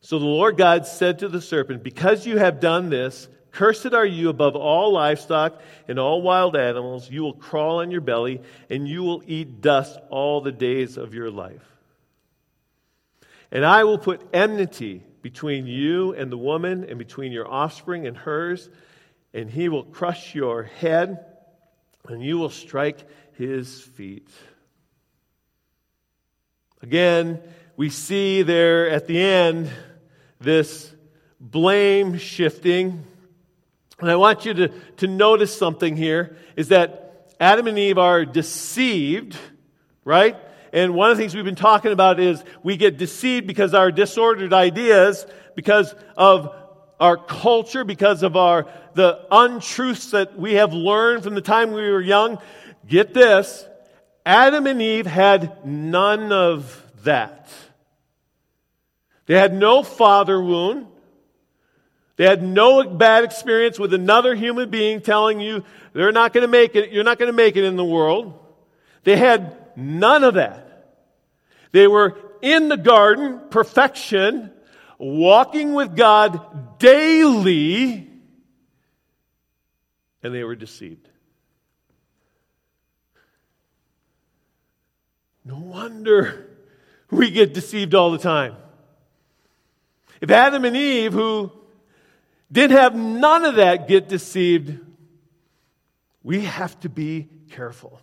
So 0.00 0.18
the 0.18 0.24
Lord 0.24 0.56
God 0.56 0.86
said 0.86 1.20
to 1.20 1.28
the 1.28 1.40
serpent, 1.40 1.82
Because 1.82 2.26
you 2.26 2.38
have 2.38 2.60
done 2.60 2.88
this, 2.90 3.28
cursed 3.50 3.92
are 3.92 4.06
you 4.06 4.28
above 4.28 4.56
all 4.56 4.92
livestock 4.92 5.60
and 5.88 5.98
all 5.98 6.22
wild 6.22 6.56
animals. 6.56 7.10
You 7.10 7.22
will 7.22 7.34
crawl 7.34 7.80
on 7.80 7.90
your 7.90 8.00
belly, 8.00 8.40
and 8.70 8.88
you 8.88 9.02
will 9.02 9.22
eat 9.26 9.60
dust 9.60 9.98
all 10.10 10.40
the 10.40 10.52
days 10.52 10.96
of 10.96 11.14
your 11.14 11.30
life. 11.30 11.64
And 13.50 13.64
I 13.64 13.84
will 13.84 13.98
put 13.98 14.26
enmity 14.32 15.02
between 15.22 15.66
you 15.66 16.14
and 16.14 16.30
the 16.30 16.38
woman, 16.38 16.84
and 16.84 16.98
between 16.98 17.32
your 17.32 17.50
offspring 17.50 18.06
and 18.06 18.16
hers, 18.16 18.68
and 19.34 19.50
he 19.50 19.68
will 19.68 19.84
crush 19.84 20.34
your 20.34 20.62
head 20.62 21.24
and 22.08 22.22
you 22.22 22.38
will 22.38 22.50
strike 22.50 23.04
his 23.36 23.80
feet. 23.80 24.28
Again, 26.82 27.40
we 27.76 27.90
see 27.90 28.42
there 28.42 28.88
at 28.88 29.06
the 29.06 29.20
end 29.20 29.70
this 30.40 30.92
blame 31.40 32.18
shifting. 32.18 33.04
And 34.00 34.10
I 34.10 34.16
want 34.16 34.44
you 34.44 34.54
to, 34.54 34.68
to 34.98 35.06
notice 35.06 35.56
something 35.56 35.96
here 35.96 36.36
is 36.56 36.68
that 36.68 37.34
Adam 37.40 37.66
and 37.66 37.78
Eve 37.78 37.98
are 37.98 38.24
deceived, 38.24 39.36
right? 40.04 40.36
And 40.72 40.94
one 40.94 41.10
of 41.10 41.16
the 41.16 41.22
things 41.22 41.34
we've 41.34 41.44
been 41.44 41.54
talking 41.54 41.92
about 41.92 42.20
is 42.20 42.42
we 42.62 42.76
get 42.76 42.98
deceived 42.98 43.46
because 43.46 43.74
our 43.74 43.90
disordered 43.90 44.52
ideas, 44.52 45.26
because 45.54 45.94
of 46.16 46.54
our 47.00 47.16
culture, 47.16 47.84
because 47.84 48.22
of 48.22 48.36
our 48.36 48.66
the 48.94 49.24
untruths 49.30 50.10
that 50.10 50.36
we 50.36 50.54
have 50.54 50.72
learned 50.72 51.22
from 51.22 51.34
the 51.34 51.40
time 51.40 51.70
we 51.70 51.88
were 51.88 52.00
young. 52.00 52.38
Get 52.86 53.14
this. 53.14 53.64
Adam 54.26 54.66
and 54.66 54.82
Eve 54.82 55.06
had 55.06 55.64
none 55.64 56.32
of 56.32 56.84
that. 57.04 57.48
They 59.28 59.34
had 59.34 59.54
no 59.54 59.82
father 59.82 60.42
wound. 60.42 60.86
They 62.16 62.24
had 62.24 62.42
no 62.42 62.82
bad 62.82 63.24
experience 63.24 63.78
with 63.78 63.92
another 63.92 64.34
human 64.34 64.70
being 64.70 65.02
telling 65.02 65.38
you 65.38 65.64
they're 65.92 66.12
not 66.12 66.32
going 66.32 66.42
to 66.42 66.48
make 66.48 66.74
it, 66.74 66.90
you're 66.90 67.04
not 67.04 67.18
going 67.18 67.28
to 67.28 67.36
make 67.36 67.56
it 67.56 67.62
in 67.62 67.76
the 67.76 67.84
world. 67.84 68.36
They 69.04 69.16
had 69.16 69.76
none 69.76 70.24
of 70.24 70.34
that. 70.34 70.96
They 71.72 71.86
were 71.86 72.18
in 72.40 72.70
the 72.70 72.78
garden, 72.78 73.42
perfection, 73.50 74.50
walking 74.96 75.74
with 75.74 75.94
God 75.94 76.78
daily, 76.78 78.10
and 80.22 80.34
they 80.34 80.42
were 80.42 80.56
deceived. 80.56 81.06
No 85.44 85.58
wonder 85.58 86.48
we 87.10 87.30
get 87.30 87.52
deceived 87.52 87.94
all 87.94 88.10
the 88.10 88.18
time. 88.18 88.56
If 90.20 90.30
Adam 90.30 90.64
and 90.64 90.76
Eve, 90.76 91.12
who 91.12 91.52
didn't 92.50 92.76
have 92.76 92.94
none 92.94 93.44
of 93.44 93.56
that, 93.56 93.88
get 93.88 94.08
deceived, 94.08 94.78
we 96.22 96.40
have 96.40 96.78
to 96.80 96.88
be 96.88 97.28
careful. 97.50 98.00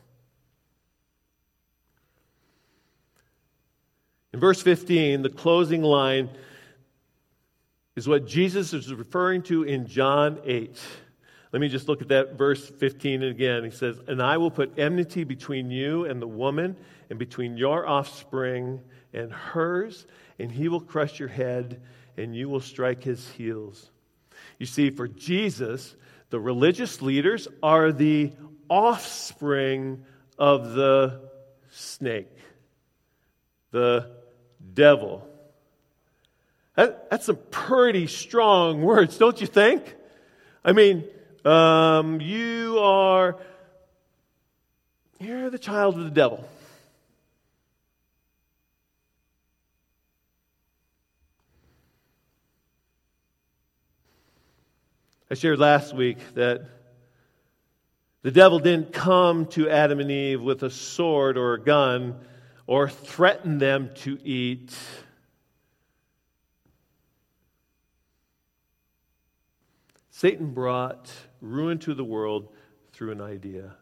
In 4.33 4.39
verse 4.39 4.61
15, 4.61 5.21
the 5.21 5.29
closing 5.29 5.81
line 5.81 6.29
is 7.95 8.07
what 8.07 8.27
Jesus 8.27 8.73
is 8.73 8.93
referring 8.93 9.41
to 9.43 9.63
in 9.63 9.87
John 9.87 10.39
8. 10.43 10.77
Let 11.53 11.61
me 11.61 11.69
just 11.69 11.87
look 11.87 12.01
at 12.01 12.09
that 12.09 12.33
verse 12.33 12.67
15 12.67 13.23
again. 13.23 13.63
He 13.63 13.71
says, 13.71 13.97
And 14.07 14.21
I 14.21 14.35
will 14.35 14.51
put 14.51 14.77
enmity 14.77 15.23
between 15.23 15.71
you 15.71 16.03
and 16.03 16.21
the 16.21 16.27
woman, 16.27 16.75
and 17.09 17.17
between 17.17 17.55
your 17.55 17.87
offspring 17.87 18.81
and 19.13 19.31
hers, 19.31 20.05
and 20.37 20.51
he 20.51 20.67
will 20.67 20.81
crush 20.81 21.17
your 21.17 21.29
head, 21.29 21.81
and 22.17 22.35
you 22.35 22.49
will 22.49 22.61
strike 22.61 23.03
his 23.03 23.29
heels. 23.31 23.89
You 24.57 24.65
see, 24.65 24.89
for 24.89 25.07
Jesus, 25.07 25.95
the 26.29 26.39
religious 26.39 27.01
leaders 27.01 27.47
are 27.61 27.91
the 27.91 28.31
offspring 28.69 30.03
of 30.37 30.73
the 30.73 31.21
snake, 31.71 32.31
the 33.71 34.11
devil. 34.73 35.27
That, 36.75 37.09
that's 37.09 37.25
some 37.25 37.39
pretty 37.51 38.07
strong 38.07 38.81
words, 38.81 39.17
don't 39.17 39.39
you 39.39 39.47
think? 39.47 39.95
I 40.63 40.71
mean, 40.71 41.05
um, 41.45 42.19
you 42.21 42.79
are, 42.79 43.37
you're 45.19 45.49
the 45.49 45.59
child 45.59 45.97
of 45.97 46.03
the 46.03 46.09
devil. 46.09 46.47
Shared 55.35 55.59
last 55.59 55.93
week 55.93 56.17
that 56.35 56.65
the 58.21 58.31
devil 58.31 58.59
didn't 58.59 58.93
come 58.93 59.45
to 59.47 59.69
Adam 59.69 59.99
and 59.99 60.09
Eve 60.09 60.41
with 60.41 60.63
a 60.63 60.69
sword 60.69 61.37
or 61.37 61.53
a 61.53 61.61
gun 61.61 62.15
or 62.65 62.89
threaten 62.89 63.59
them 63.59 63.91
to 63.95 64.17
eat 64.23 64.75
Satan 70.17 70.53
brought 70.53 71.11
ruin 71.41 71.77
to 71.79 71.93
the 71.93 72.05
world 72.05 72.47
through 72.93 73.11
an 73.11 73.19
idea. 73.19 73.75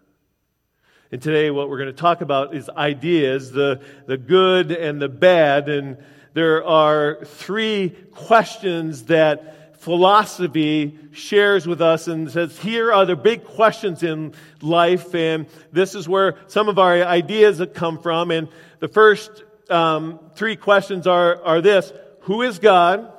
And 1.11 1.21
today, 1.21 1.51
what 1.51 1.69
we're 1.69 1.77
going 1.77 1.93
to 1.95 2.01
talk 2.01 2.21
about 2.21 2.55
is 2.55 2.69
ideas 2.69 3.51
the, 3.51 3.81
the 4.07 4.17
good 4.17 4.71
and 4.71 4.99
the 4.99 5.09
bad. 5.09 5.69
And 5.69 5.97
there 6.33 6.65
are 6.65 7.23
three 7.23 7.91
questions 8.11 9.03
that 9.03 9.62
philosophy 9.83 10.97
shares 11.11 11.67
with 11.67 11.81
us 11.81 12.07
and 12.07 12.31
says, 12.31 12.57
here 12.57 12.93
are 12.93 13.05
the 13.05 13.17
big 13.17 13.43
questions 13.43 14.01
in 14.01 14.33
life. 14.61 15.13
And 15.13 15.45
this 15.73 15.93
is 15.93 16.07
where 16.07 16.37
some 16.47 16.69
of 16.69 16.79
our 16.79 17.03
ideas 17.03 17.61
come 17.73 18.01
from. 18.01 18.31
And 18.31 18.47
the 18.79 18.87
first 18.87 19.43
um, 19.69 20.21
three 20.35 20.55
questions 20.55 21.05
are, 21.05 21.43
are 21.43 21.59
this 21.59 21.91
Who 22.21 22.43
is 22.43 22.59
God? 22.59 23.11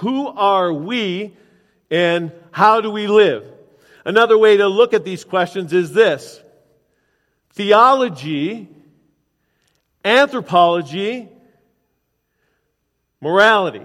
Who 0.00 0.28
are 0.28 0.72
we? 0.72 1.36
And 1.90 2.32
how 2.52 2.80
do 2.80 2.90
we 2.90 3.06
live? 3.06 3.44
Another 4.06 4.38
way 4.38 4.56
to 4.56 4.66
look 4.66 4.94
at 4.94 5.04
these 5.04 5.24
questions 5.24 5.74
is 5.74 5.92
this 5.92 6.40
theology, 7.52 8.66
anthropology, 10.06 11.28
morality. 13.20 13.84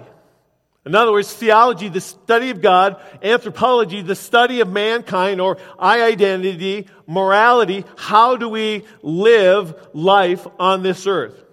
In 0.85 0.93
other 0.93 1.11
words, 1.11 1.33
theology, 1.33 1.89
the 1.89 1.99
study 1.99 2.51
of 2.51 2.61
God, 2.61 3.01
anthropology, 3.23 4.03
the 4.03 4.15
study 4.15 4.59
of 4.59 4.69
mankind 4.69 5.41
or 5.41 5.57
I 5.79 6.03
identity, 6.03 6.87
morality, 7.07 7.85
how 7.97 8.35
do 8.37 8.47
we 8.49 8.85
live 9.01 9.73
life 9.93 10.45
on 10.59 10.83
this 10.83 11.07
earth? 11.07 11.43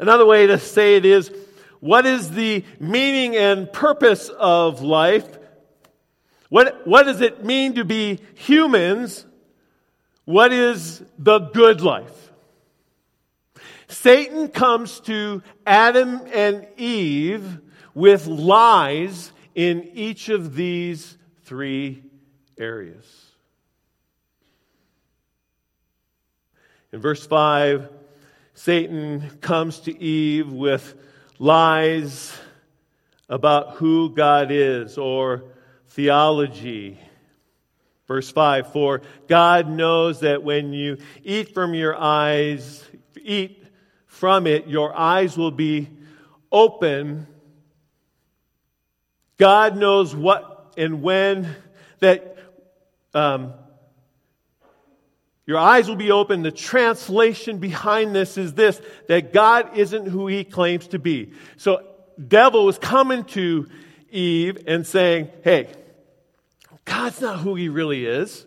Another 0.00 0.26
way 0.26 0.48
to 0.48 0.58
say 0.58 0.96
it 0.96 1.04
is, 1.04 1.30
what 1.78 2.04
is 2.04 2.32
the 2.32 2.64
meaning 2.80 3.36
and 3.36 3.72
purpose 3.72 4.28
of 4.28 4.82
life? 4.82 5.38
What, 6.48 6.86
what 6.86 7.04
does 7.04 7.20
it 7.20 7.44
mean 7.44 7.74
to 7.74 7.84
be 7.84 8.18
humans? 8.34 9.24
What 10.24 10.52
is 10.52 11.00
the 11.16 11.38
good 11.38 11.80
life? 11.80 12.32
Satan 13.86 14.48
comes 14.48 15.00
to 15.00 15.42
Adam 15.64 16.20
and 16.32 16.66
Eve 16.76 17.60
with 17.94 18.26
lies 18.26 19.32
in 19.54 19.90
each 19.94 20.28
of 20.28 20.54
these 20.54 21.16
three 21.44 22.02
areas. 22.58 23.26
In 26.92 27.00
verse 27.00 27.24
5, 27.24 27.88
Satan 28.54 29.38
comes 29.40 29.80
to 29.80 30.02
Eve 30.02 30.52
with 30.52 30.94
lies 31.38 32.36
about 33.28 33.76
who 33.76 34.10
God 34.10 34.50
is 34.50 34.98
or 34.98 35.44
theology. 35.88 36.98
Verse 38.06 38.30
5 38.30 38.72
For 38.72 39.02
God 39.28 39.68
knows 39.68 40.20
that 40.20 40.42
when 40.42 40.72
you 40.72 40.98
eat 41.22 41.54
from 41.54 41.74
your 41.74 41.96
eyes, 41.96 42.84
eat 43.22 43.64
from 44.06 44.48
it, 44.48 44.66
your 44.66 44.94
eyes 44.96 45.36
will 45.36 45.52
be 45.52 45.88
open. 46.50 47.28
God 49.40 49.74
knows 49.74 50.14
what 50.14 50.74
and 50.76 51.00
when 51.00 51.48
that 52.00 52.36
um, 53.14 53.54
your 55.46 55.56
eyes 55.56 55.88
will 55.88 55.96
be 55.96 56.10
open. 56.10 56.42
The 56.42 56.52
translation 56.52 57.56
behind 57.56 58.14
this 58.14 58.36
is 58.36 58.52
this 58.52 58.82
that 59.08 59.32
God 59.32 59.78
isn't 59.78 60.06
who 60.06 60.26
he 60.26 60.44
claims 60.44 60.88
to 60.88 60.98
be. 60.98 61.32
So, 61.56 61.82
devil 62.28 62.66
was 62.66 62.78
coming 62.78 63.24
to 63.24 63.66
Eve 64.10 64.58
and 64.66 64.86
saying, 64.86 65.30
Hey, 65.42 65.68
God's 66.84 67.22
not 67.22 67.38
who 67.38 67.54
he 67.54 67.70
really 67.70 68.04
is. 68.04 68.44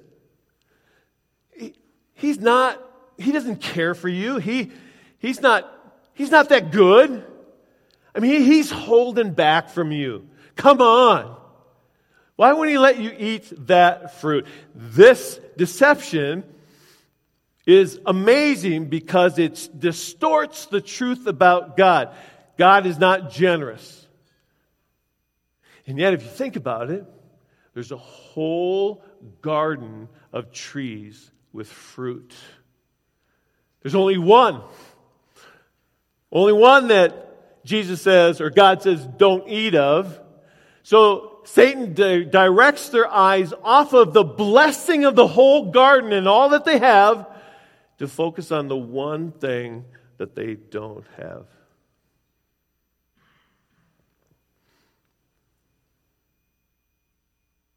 He, 1.57 1.73
he's 2.13 2.37
not, 2.37 2.79
he 3.17 3.31
doesn't 3.31 3.61
care 3.61 3.95
for 3.95 4.09
you. 4.09 4.37
He, 4.37 4.71
he's, 5.17 5.41
not, 5.41 5.67
he's 6.13 6.29
not 6.29 6.49
that 6.49 6.71
good. 6.71 7.25
I 8.13 8.19
mean, 8.19 8.43
he's 8.43 8.69
holding 8.69 9.33
back 9.33 9.69
from 9.69 9.91
you. 9.91 10.27
Come 10.55 10.81
on. 10.81 11.37
Why 12.35 12.53
wouldn't 12.53 12.71
he 12.71 12.77
let 12.77 12.99
you 12.99 13.13
eat 13.17 13.51
that 13.67 14.19
fruit? 14.19 14.47
This 14.73 15.39
deception 15.55 16.43
is 17.65 17.99
amazing 18.05 18.85
because 18.85 19.39
it 19.39 19.69
distorts 19.77 20.65
the 20.65 20.81
truth 20.81 21.27
about 21.27 21.77
God. 21.77 22.15
God 22.57 22.85
is 22.85 22.97
not 22.97 23.31
generous. 23.31 24.07
And 25.85 25.97
yet, 25.97 26.13
if 26.13 26.23
you 26.23 26.29
think 26.29 26.55
about 26.55 26.89
it, 26.89 27.05
there's 27.73 27.91
a 27.91 27.97
whole 27.97 29.03
garden 29.41 30.07
of 30.31 30.51
trees 30.51 31.31
with 31.51 31.67
fruit. 31.67 32.33
There's 33.81 33.95
only 33.95 34.17
one. 34.17 34.61
Only 36.31 36.53
one 36.53 36.87
that 36.87 37.63
Jesus 37.65 38.01
says, 38.01 38.41
or 38.41 38.49
God 38.49 38.81
says, 38.81 39.05
don't 39.05 39.47
eat 39.47 39.75
of. 39.75 40.19
So 40.83 41.39
Satan 41.45 41.93
di- 41.93 42.25
directs 42.25 42.89
their 42.89 43.11
eyes 43.11 43.53
off 43.63 43.93
of 43.93 44.13
the 44.13 44.23
blessing 44.23 45.05
of 45.05 45.15
the 45.15 45.27
whole 45.27 45.71
garden 45.71 46.11
and 46.11 46.27
all 46.27 46.49
that 46.49 46.65
they 46.65 46.77
have 46.77 47.27
to 47.99 48.07
focus 48.07 48.51
on 48.51 48.67
the 48.67 48.77
one 48.77 49.31
thing 49.31 49.85
that 50.17 50.35
they 50.35 50.55
don't 50.55 51.05
have. 51.17 51.45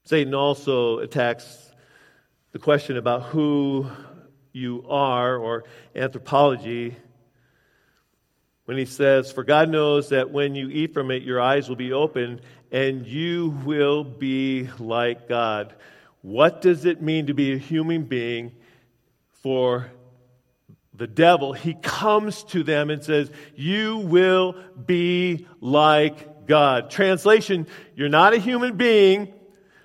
Satan 0.05 0.35
also 0.35 0.99
attacks 0.99 1.73
the 2.53 2.59
question 2.61 2.97
about 2.97 3.25
who 3.25 3.91
you 4.53 4.85
are, 4.89 5.37
or 5.37 5.65
anthropology, 5.95 6.97
when 8.65 8.79
he 8.79 8.85
says, 8.85 9.33
For 9.33 9.45
God 9.45 9.69
knows 9.69 10.11
that 10.11 10.31
when 10.31 10.55
you 10.55 10.69
eat 10.71 10.95
from 10.95 11.11
it, 11.11 11.23
your 11.23 11.41
eyes 11.41 11.69
will 11.69 11.77
be 11.77 11.93
opened 11.93 12.41
and 12.71 13.07
you 13.07 13.59
will 13.65 14.05
be 14.05 14.69
like 14.79 15.29
God. 15.29 15.75
What 16.23 16.61
does 16.61 16.85
it 16.85 17.01
mean 17.01 17.27
to 17.27 17.35
be 17.35 17.53
a 17.53 17.59
human 17.59 18.05
being 18.05 18.53
for 19.43 19.91
the 20.95 21.07
devil? 21.07 21.53
He 21.53 21.75
comes 21.75 22.43
to 22.45 22.63
them 22.63 22.91
and 22.91 23.03
says, 23.03 23.31
You 23.55 23.99
will 23.99 24.57
be 24.85 25.47
like 25.61 26.47
God. 26.47 26.91
Translation, 26.91 27.67
you're 27.95 28.09
not 28.09 28.35
a 28.35 28.39
human 28.39 28.77
being 28.77 29.33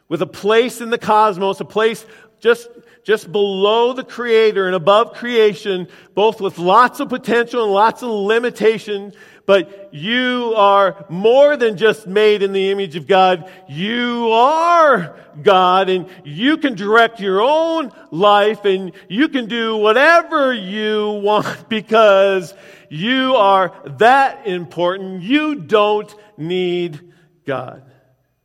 with 0.07 0.21
a 0.21 0.27
place 0.27 0.81
in 0.81 0.89
the 0.89 0.97
cosmos, 0.97 1.59
a 1.59 1.65
place 1.65 2.05
just 2.41 2.67
just 3.03 3.31
below 3.31 3.93
the 3.93 4.03
creator 4.03 4.67
and 4.67 4.75
above 4.75 5.13
creation, 5.13 5.87
both 6.13 6.39
with 6.39 6.59
lots 6.59 6.99
of 6.99 7.09
potential 7.09 7.63
and 7.63 7.73
lots 7.73 8.03
of 8.03 8.09
limitation, 8.09 9.11
but 9.45 9.89
you 9.91 10.53
are 10.55 11.05
more 11.09 11.57
than 11.57 11.77
just 11.77 12.05
made 12.05 12.43
in 12.43 12.53
the 12.53 12.69
image 12.69 12.95
of 12.95 13.07
God. 13.07 13.49
You 13.67 14.29
are 14.31 15.15
God 15.41 15.89
and 15.89 16.07
you 16.23 16.57
can 16.57 16.75
direct 16.75 17.19
your 17.19 17.41
own 17.41 17.91
life 18.11 18.65
and 18.65 18.91
you 19.09 19.29
can 19.29 19.47
do 19.47 19.77
whatever 19.77 20.53
you 20.53 21.21
want 21.23 21.69
because 21.69 22.53
you 22.89 23.35
are 23.35 23.73
that 23.97 24.45
important. 24.45 25.23
You 25.23 25.55
don't 25.55 26.13
need 26.37 27.13
God. 27.45 27.83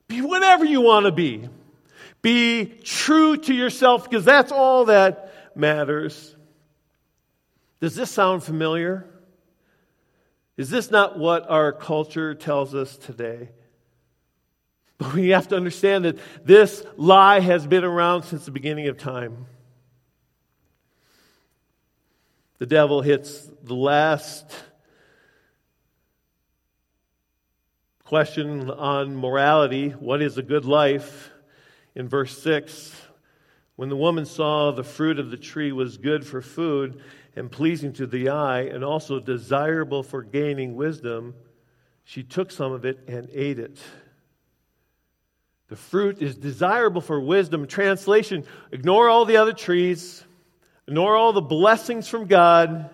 Be 0.08 0.22
whatever 0.22 0.64
you 0.64 0.80
want 0.80 1.06
to 1.06 1.12
be. 1.12 1.48
Be 2.26 2.64
true 2.64 3.36
to 3.36 3.54
yourself 3.54 4.02
because 4.02 4.24
that's 4.24 4.50
all 4.50 4.86
that 4.86 5.32
matters. 5.54 6.34
Does 7.78 7.94
this 7.94 8.10
sound 8.10 8.42
familiar? 8.42 9.06
Is 10.56 10.68
this 10.68 10.90
not 10.90 11.20
what 11.20 11.48
our 11.48 11.70
culture 11.70 12.34
tells 12.34 12.74
us 12.74 12.96
today? 12.96 13.50
But 14.98 15.14
we 15.14 15.28
have 15.28 15.46
to 15.48 15.56
understand 15.56 16.04
that 16.04 16.18
this 16.44 16.82
lie 16.96 17.38
has 17.38 17.64
been 17.64 17.84
around 17.84 18.24
since 18.24 18.44
the 18.44 18.50
beginning 18.50 18.88
of 18.88 18.98
time. 18.98 19.46
The 22.58 22.66
devil 22.66 23.02
hits 23.02 23.48
the 23.62 23.74
last 23.74 24.50
question 28.02 28.68
on 28.68 29.14
morality 29.14 29.90
what 29.90 30.20
is 30.22 30.38
a 30.38 30.42
good 30.42 30.64
life? 30.64 31.30
In 31.96 32.08
verse 32.08 32.40
6 32.42 32.94
when 33.76 33.90
the 33.90 33.96
woman 33.96 34.24
saw 34.24 34.70
the 34.70 34.84
fruit 34.84 35.18
of 35.18 35.30
the 35.30 35.36
tree 35.36 35.70
was 35.70 35.98
good 35.98 36.26
for 36.26 36.40
food 36.40 37.02
and 37.36 37.52
pleasing 37.52 37.92
to 37.94 38.06
the 38.06 38.30
eye 38.30 38.62
and 38.62 38.82
also 38.82 39.20
desirable 39.20 40.02
for 40.02 40.22
gaining 40.22 40.74
wisdom, 40.74 41.34
she 42.04 42.22
took 42.22 42.50
some 42.50 42.72
of 42.72 42.86
it 42.86 43.00
and 43.06 43.28
ate 43.32 43.58
it. 43.58 43.78
The 45.68 45.76
fruit 45.76 46.22
is 46.22 46.36
desirable 46.36 47.02
for 47.02 47.20
wisdom. 47.20 47.66
Translation 47.66 48.44
ignore 48.72 49.10
all 49.10 49.26
the 49.26 49.36
other 49.36 49.52
trees, 49.52 50.24
ignore 50.88 51.14
all 51.14 51.34
the 51.34 51.42
blessings 51.42 52.08
from 52.08 52.26
God. 52.26 52.88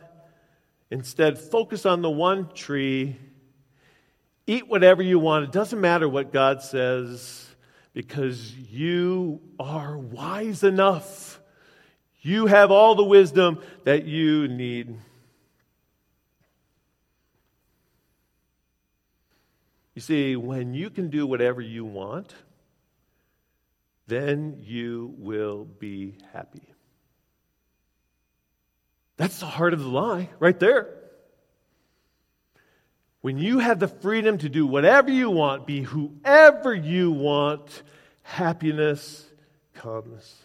Instead, 0.91 1.39
focus 1.39 1.87
on 1.87 2.03
the 2.03 2.11
one 2.11 2.53
tree. 2.55 3.17
Eat 4.49 4.67
whatever 4.67 5.03
you 5.03 5.21
want. 5.21 5.45
It 5.45 5.53
doesn't 5.53 5.81
matter 5.81 6.09
what 6.09 6.33
God 6.33 6.61
says 6.61 7.52
because 7.93 8.55
you 8.57 9.41
are 9.59 9.97
wise 9.97 10.63
enough. 10.63 11.41
You 12.21 12.47
have 12.47 12.71
all 12.71 12.95
the 12.95 13.05
wisdom 13.05 13.61
that 13.85 14.05
you 14.05 14.49
need. 14.49 14.97
You 19.95 20.01
see, 20.01 20.37
when 20.37 20.73
you 20.73 20.89
can 20.89 21.11
do 21.11 21.27
whatever 21.27 21.61
you 21.61 21.85
want, 21.85 22.35
then 24.07 24.59
you 24.63 25.15
will 25.19 25.65
be 25.65 26.17
happy. 26.33 26.63
That's 29.17 29.39
the 29.39 29.47
heart 29.47 29.75
of 29.75 29.81
the 29.81 29.89
lie, 29.89 30.31
right 30.39 30.59
there. 30.59 31.02
When 33.23 33.39
you 33.39 33.61
have 33.61 33.79
the 33.79 33.89
freedom 33.89 34.39
to 34.39 34.49
do 34.49 34.67
whatever 34.67 35.11
you 35.11 35.31
want, 35.31 35.67
be 35.67 35.83
whoever 35.83 36.75
you 36.75 37.13
want, 37.13 37.83
happiness 38.23 39.25
comes. 39.75 40.43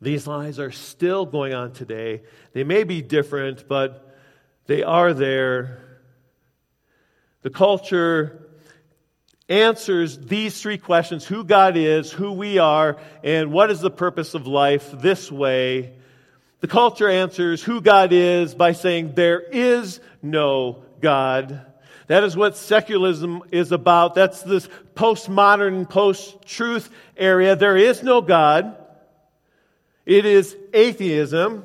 These 0.00 0.26
lies 0.26 0.60
are 0.60 0.70
still 0.70 1.26
going 1.26 1.54
on 1.54 1.72
today. 1.72 2.22
They 2.52 2.62
may 2.62 2.84
be 2.84 3.02
different, 3.02 3.66
but 3.66 4.16
they 4.66 4.82
are 4.84 5.12
there. 5.12 5.80
The 7.42 7.50
culture 7.50 8.48
answers 9.48 10.18
these 10.18 10.60
three 10.60 10.78
questions 10.78 11.24
who 11.24 11.42
God 11.42 11.76
is, 11.76 12.12
who 12.12 12.32
we 12.32 12.58
are, 12.58 12.98
and 13.24 13.52
what 13.52 13.70
is 13.70 13.80
the 13.80 13.90
purpose 13.90 14.34
of 14.34 14.46
life 14.46 14.92
this 14.92 15.32
way. 15.32 15.94
The 16.66 16.72
culture 16.72 17.08
answers 17.08 17.62
who 17.62 17.80
God 17.80 18.12
is 18.12 18.52
by 18.52 18.72
saying 18.72 19.12
there 19.14 19.38
is 19.38 20.00
no 20.20 20.82
God. 21.00 21.64
That 22.08 22.24
is 22.24 22.36
what 22.36 22.56
secularism 22.56 23.44
is 23.52 23.70
about. 23.70 24.16
That's 24.16 24.42
this 24.42 24.68
postmodern, 24.96 25.88
post 25.88 26.42
truth 26.44 26.90
area. 27.16 27.54
There 27.54 27.76
is 27.76 28.02
no 28.02 28.20
God. 28.20 28.76
It 30.06 30.26
is 30.26 30.56
atheism. 30.74 31.64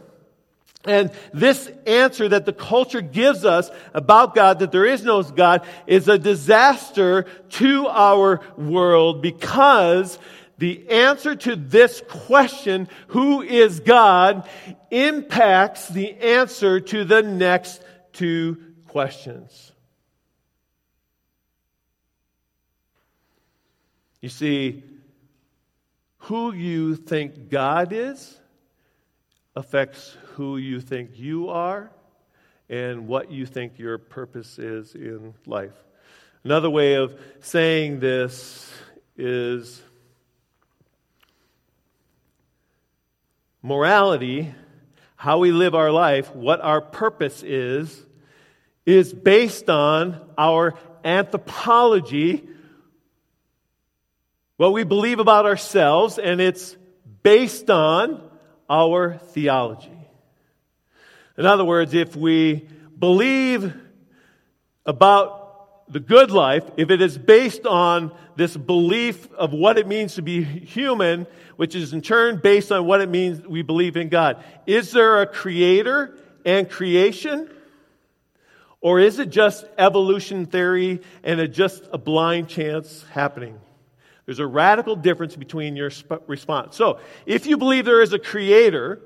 And 0.86 1.10
this 1.34 1.72
answer 1.88 2.30
that 2.30 2.46
the 2.46 2.54
culture 2.54 3.02
gives 3.02 3.44
us 3.44 3.72
about 3.96 4.36
God, 4.36 4.60
that 4.60 4.72
there 4.72 4.86
is 4.86 5.04
no 5.04 5.24
God, 5.24 5.66
is 5.88 6.08
a 6.10 6.20
disaster 6.20 7.26
to 7.54 7.88
our 7.88 8.40
world 8.56 9.24
because 9.24 10.20
the 10.62 10.88
answer 10.90 11.36
to 11.36 11.56
this 11.56 12.04
question, 12.08 12.88
who 13.08 13.42
is 13.42 13.80
God, 13.80 14.48
impacts 14.92 15.88
the 15.88 16.14
answer 16.20 16.80
to 16.80 17.04
the 17.04 17.24
next 17.24 17.82
two 18.14 18.62
questions. 18.88 19.72
You 24.22 24.30
see, 24.30 24.84
who 26.20 26.54
you 26.54 26.96
think 26.96 27.50
God 27.50 27.92
is 27.92 28.38
affects 29.56 30.16
who 30.36 30.58
you 30.58 30.80
think 30.80 31.18
you 31.18 31.50
are 31.50 31.90
and 32.70 33.08
what 33.08 33.32
you 33.32 33.48
think 33.48 33.80
your 33.80 33.98
purpose 33.98 34.60
is 34.60 34.94
in 34.94 35.34
life. 35.48 35.74
Another 36.44 36.70
way 36.70 36.94
of 36.94 37.20
saying 37.40 38.00
this 38.00 38.72
is 39.18 39.82
morality, 43.62 44.54
how 45.16 45.38
we 45.40 45.52
live 45.52 45.76
our 45.76 45.92
life, 45.92 46.34
what 46.36 46.62
our 46.62 46.82
purpose 46.82 47.44
is, 47.44 48.06
is 48.86 49.14
based 49.14 49.70
on 49.70 50.20
our 50.38 50.74
anthropology, 51.04 52.48
what 54.58 54.74
we 54.74 54.84
believe 54.84 55.20
about 55.20 55.46
ourselves, 55.46 56.18
and 56.18 56.42
it's 56.42 56.76
based 57.24 57.70
on 57.70 58.22
our 58.70 59.18
theology. 59.18 59.92
In 61.38 61.46
other 61.46 61.66
words, 61.66 61.94
if 61.94 62.16
we 62.16 62.68
believe 62.98 63.74
about 64.86 65.41
the 65.92 66.00
good 66.00 66.32
life, 66.32 66.64
if 66.78 66.90
it 66.90 67.02
is 67.02 67.18
based 67.18 67.66
on 67.66 68.14
this 68.38 68.56
belief 68.56 69.32
of 69.34 69.52
what 69.52 69.78
it 69.78 69.88
means 69.88 70.16
to 70.16 70.22
be 70.22 70.42
human, 70.42 71.28
which 71.58 71.76
is 71.76 71.92
in 71.92 72.02
turn 72.02 72.40
based 72.42 72.72
on 72.72 72.86
what 72.86 73.02
it 73.02 73.10
means 73.10 73.46
we 73.46 73.62
believe 73.62 73.98
in 73.98 74.08
God, 74.08 74.42
is 74.66 74.92
there 74.92 75.22
a 75.22 75.28
creator 75.28 76.18
and 76.46 76.70
creation? 76.70 77.50
Or 78.80 79.00
is 79.00 79.20
it 79.20 79.30
just 79.30 79.66
evolution 79.78 80.46
theory 80.46 81.02
and 81.24 81.42
a, 81.42 81.48
just 81.48 81.84
a 81.92 81.98
blind 81.98 82.48
chance 82.48 83.06
happening? 83.12 83.60
There's 84.26 84.40
a 84.40 84.48
radical 84.48 84.96
difference 84.96 85.36
between 85.36 85.76
your 85.76 85.90
sp- 85.92 86.24
response. 86.26 86.78
So, 86.78 87.00
if 87.26 87.46
you 87.46 87.58
believe 87.58 87.84
there 87.86 88.02
is 88.02 88.14
a 88.14 88.20
creator, 88.20 89.02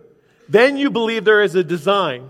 then 0.47 0.77
you 0.77 0.91
believe 0.91 1.25
there 1.25 1.41
is 1.41 1.55
a 1.55 1.63
design. 1.63 2.29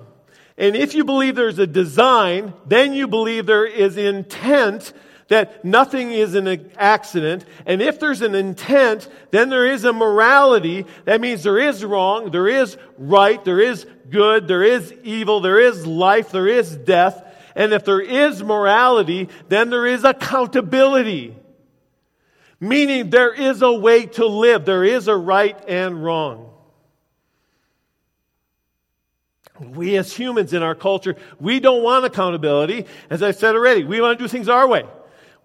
And 0.57 0.75
if 0.75 0.95
you 0.95 1.03
believe 1.03 1.35
there's 1.35 1.59
a 1.59 1.67
design, 1.67 2.53
then 2.65 2.93
you 2.93 3.07
believe 3.07 3.45
there 3.45 3.65
is 3.65 3.97
intent, 3.97 4.93
that 5.27 5.65
nothing 5.65 6.11
is 6.11 6.35
an 6.35 6.71
accident. 6.77 7.45
And 7.65 7.81
if 7.81 7.99
there's 7.99 8.21
an 8.21 8.35
intent, 8.35 9.09
then 9.31 9.49
there 9.49 9.65
is 9.65 9.83
a 9.83 9.91
morality. 9.91 10.85
That 11.05 11.19
means 11.19 11.43
there 11.43 11.57
is 11.57 11.83
wrong, 11.83 12.31
there 12.31 12.47
is 12.47 12.77
right, 12.97 13.43
there 13.43 13.59
is 13.59 13.85
good, 14.09 14.47
there 14.47 14.63
is 14.63 14.93
evil, 15.03 15.39
there 15.39 15.59
is 15.59 15.85
life, 15.85 16.31
there 16.31 16.47
is 16.47 16.75
death. 16.75 17.23
And 17.55 17.73
if 17.73 17.85
there 17.85 18.01
is 18.01 18.43
morality, 18.43 19.29
then 19.49 19.69
there 19.69 19.87
is 19.87 20.03
accountability. 20.03 21.35
Meaning 22.59 23.09
there 23.09 23.33
is 23.33 23.61
a 23.61 23.71
way 23.71 24.05
to 24.05 24.25
live, 24.25 24.65
there 24.65 24.83
is 24.83 25.07
a 25.07 25.15
right 25.15 25.57
and 25.67 26.03
wrong. 26.03 26.51
We 29.59 29.95
as 29.97 30.13
humans 30.13 30.53
in 30.53 30.63
our 30.63 30.75
culture, 30.75 31.15
we 31.39 31.59
don't 31.59 31.83
want 31.83 32.05
accountability. 32.05 32.85
As 33.09 33.23
I 33.23 33.31
said 33.31 33.55
already, 33.55 33.83
we 33.83 34.01
want 34.01 34.17
to 34.17 34.23
do 34.23 34.27
things 34.27 34.49
our 34.49 34.67
way. 34.67 34.85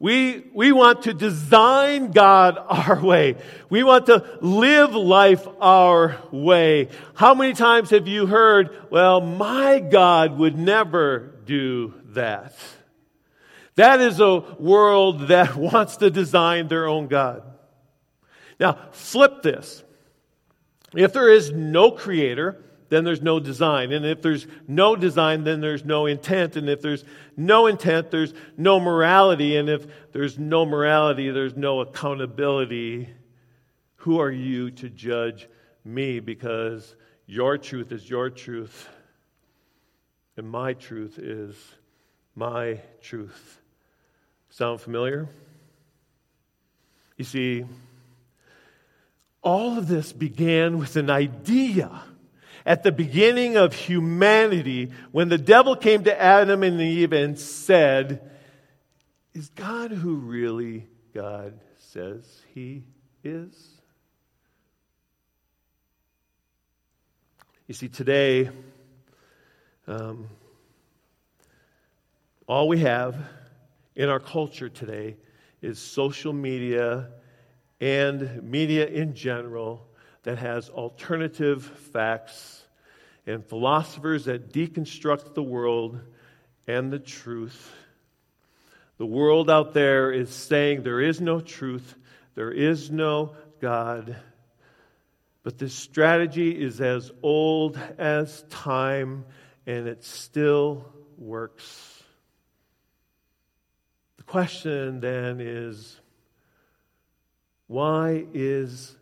We, 0.00 0.46
we 0.54 0.72
want 0.72 1.02
to 1.02 1.12
design 1.12 2.10
God 2.10 2.58
our 2.68 2.98
way. 3.00 3.36
We 3.68 3.84
want 3.84 4.06
to 4.06 4.38
live 4.40 4.94
life 4.94 5.46
our 5.60 6.16
way. 6.32 6.88
How 7.14 7.34
many 7.34 7.52
times 7.52 7.90
have 7.90 8.08
you 8.08 8.26
heard, 8.26 8.90
well, 8.90 9.20
my 9.20 9.78
God 9.78 10.38
would 10.38 10.58
never 10.58 11.34
do 11.44 11.94
that? 12.06 12.54
That 13.76 14.00
is 14.00 14.20
a 14.20 14.40
world 14.58 15.28
that 15.28 15.54
wants 15.54 15.98
to 15.98 16.10
design 16.10 16.68
their 16.68 16.86
own 16.86 17.06
God. 17.06 17.42
Now, 18.58 18.78
flip 18.92 19.42
this. 19.42 19.84
If 20.94 21.12
there 21.12 21.30
is 21.30 21.52
no 21.52 21.90
creator, 21.90 22.62
then 22.90 23.04
there's 23.04 23.22
no 23.22 23.40
design. 23.40 23.92
And 23.92 24.04
if 24.04 24.20
there's 24.20 24.46
no 24.68 24.94
design, 24.96 25.44
then 25.44 25.60
there's 25.60 25.84
no 25.84 26.06
intent. 26.06 26.56
And 26.56 26.68
if 26.68 26.82
there's 26.82 27.04
no 27.36 27.66
intent, 27.66 28.10
there's 28.10 28.34
no 28.56 28.78
morality. 28.78 29.56
And 29.56 29.70
if 29.70 29.86
there's 30.12 30.38
no 30.38 30.66
morality, 30.66 31.30
there's 31.30 31.56
no 31.56 31.80
accountability. 31.80 33.08
Who 33.96 34.20
are 34.20 34.30
you 34.30 34.72
to 34.72 34.90
judge 34.90 35.48
me? 35.84 36.20
Because 36.20 36.94
your 37.26 37.58
truth 37.58 37.92
is 37.92 38.10
your 38.10 38.28
truth, 38.28 38.88
and 40.36 40.50
my 40.50 40.72
truth 40.72 41.18
is 41.18 41.54
my 42.34 42.80
truth. 43.00 43.60
Sound 44.48 44.80
familiar? 44.80 45.28
You 47.16 47.24
see, 47.24 47.64
all 49.42 49.78
of 49.78 49.86
this 49.86 50.12
began 50.12 50.78
with 50.78 50.96
an 50.96 51.08
idea 51.08 52.02
at 52.64 52.82
the 52.82 52.92
beginning 52.92 53.56
of 53.56 53.74
humanity 53.74 54.90
when 55.12 55.28
the 55.28 55.38
devil 55.38 55.76
came 55.76 56.04
to 56.04 56.20
Adam 56.20 56.62
and 56.62 56.80
Eve 56.80 57.12
and 57.12 57.38
said, 57.38 58.30
Is 59.34 59.48
God 59.50 59.90
who 59.90 60.16
really 60.16 60.86
God 61.14 61.58
says 61.78 62.42
he 62.54 62.84
is? 63.24 63.80
You 67.66 67.74
see, 67.74 67.88
today, 67.88 68.50
um, 69.86 70.28
all 72.46 72.66
we 72.66 72.80
have 72.80 73.16
in 73.94 74.08
our 74.08 74.18
culture 74.18 74.68
today 74.68 75.16
is 75.62 75.78
social 75.78 76.32
media 76.32 77.10
and 77.80 78.42
media 78.42 78.86
in 78.86 79.14
general 79.14 79.86
that 80.22 80.38
has 80.38 80.68
alternative 80.68 81.64
facts 81.92 82.64
and 83.26 83.44
philosophers 83.44 84.26
that 84.26 84.52
deconstruct 84.52 85.34
the 85.34 85.42
world 85.42 86.00
and 86.66 86.92
the 86.92 86.98
truth. 86.98 87.72
The 88.98 89.06
world 89.06 89.48
out 89.48 89.72
there 89.72 90.12
is 90.12 90.30
saying 90.30 90.82
there 90.82 91.00
is 91.00 91.20
no 91.20 91.40
truth, 91.40 91.94
there 92.34 92.52
is 92.52 92.90
no 92.90 93.34
God. 93.60 94.16
But 95.42 95.58
this 95.58 95.74
strategy 95.74 96.50
is 96.50 96.80
as 96.80 97.10
old 97.22 97.78
as 97.98 98.42
time 98.50 99.24
and 99.66 99.88
it 99.88 100.04
still 100.04 100.84
works. 101.16 102.02
The 104.18 104.24
question 104.24 105.00
then 105.00 105.40
is 105.40 105.98
Why 107.68 108.26
is 108.34 108.96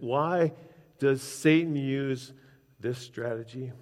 why 0.00 0.52
does 0.98 1.22
Satan 1.22 1.76
use 1.76 2.32
this 2.80 2.98
strategy? 2.98 3.72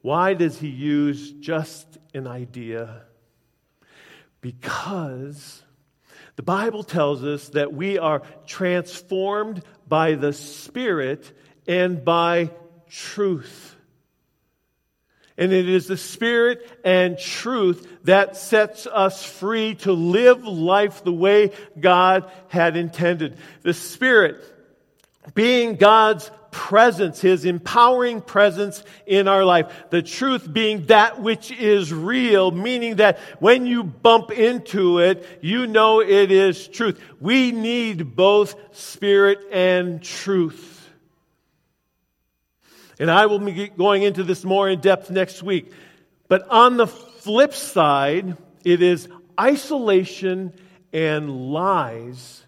Why 0.00 0.34
does 0.34 0.58
he 0.58 0.68
use 0.68 1.32
just 1.32 1.98
an 2.14 2.26
idea? 2.26 3.02
Because 4.40 5.62
the 6.36 6.42
Bible 6.42 6.84
tells 6.84 7.24
us 7.24 7.48
that 7.50 7.72
we 7.72 7.98
are 7.98 8.22
transformed 8.46 9.62
by 9.88 10.14
the 10.14 10.32
Spirit 10.32 11.32
and 11.66 12.04
by 12.04 12.50
truth. 12.88 13.74
And 15.36 15.52
it 15.52 15.68
is 15.68 15.86
the 15.86 15.96
Spirit 15.96 16.68
and 16.84 17.18
truth 17.18 17.86
that 18.04 18.36
sets 18.36 18.86
us 18.86 19.24
free 19.24 19.74
to 19.76 19.92
live 19.92 20.44
life 20.44 21.04
the 21.04 21.12
way 21.12 21.52
God 21.78 22.30
had 22.48 22.76
intended. 22.76 23.38
The 23.62 23.74
Spirit 23.74 24.42
being 25.34 25.76
God's 25.76 26.30
presence, 26.50 27.20
His 27.20 27.44
empowering 27.44 28.20
presence 28.20 28.82
in 29.06 29.28
our 29.28 29.44
life. 29.44 29.72
The 29.90 30.02
truth 30.02 30.50
being 30.52 30.86
that 30.86 31.20
which 31.20 31.50
is 31.52 31.92
real, 31.92 32.50
meaning 32.50 32.96
that 32.96 33.18
when 33.38 33.66
you 33.66 33.84
bump 33.84 34.30
into 34.30 34.98
it, 34.98 35.26
you 35.40 35.66
know 35.66 36.00
it 36.00 36.30
is 36.30 36.68
truth. 36.68 37.00
We 37.20 37.52
need 37.52 38.16
both 38.16 38.54
Spirit 38.76 39.40
and 39.52 40.02
truth. 40.02 40.88
And 42.98 43.10
I 43.10 43.26
will 43.26 43.38
be 43.38 43.68
going 43.68 44.02
into 44.02 44.24
this 44.24 44.44
more 44.44 44.68
in 44.68 44.80
depth 44.80 45.10
next 45.10 45.42
week. 45.42 45.72
But 46.26 46.48
on 46.48 46.76
the 46.76 46.86
flip 46.86 47.54
side, 47.54 48.36
it 48.64 48.82
is 48.82 49.08
isolation 49.38 50.52
and 50.92 51.52
lies 51.52 52.44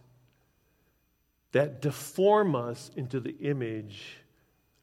that 1.52 1.82
deform 1.82 2.54
us 2.54 2.90
into 2.96 3.20
the 3.20 3.36
image 3.38 4.18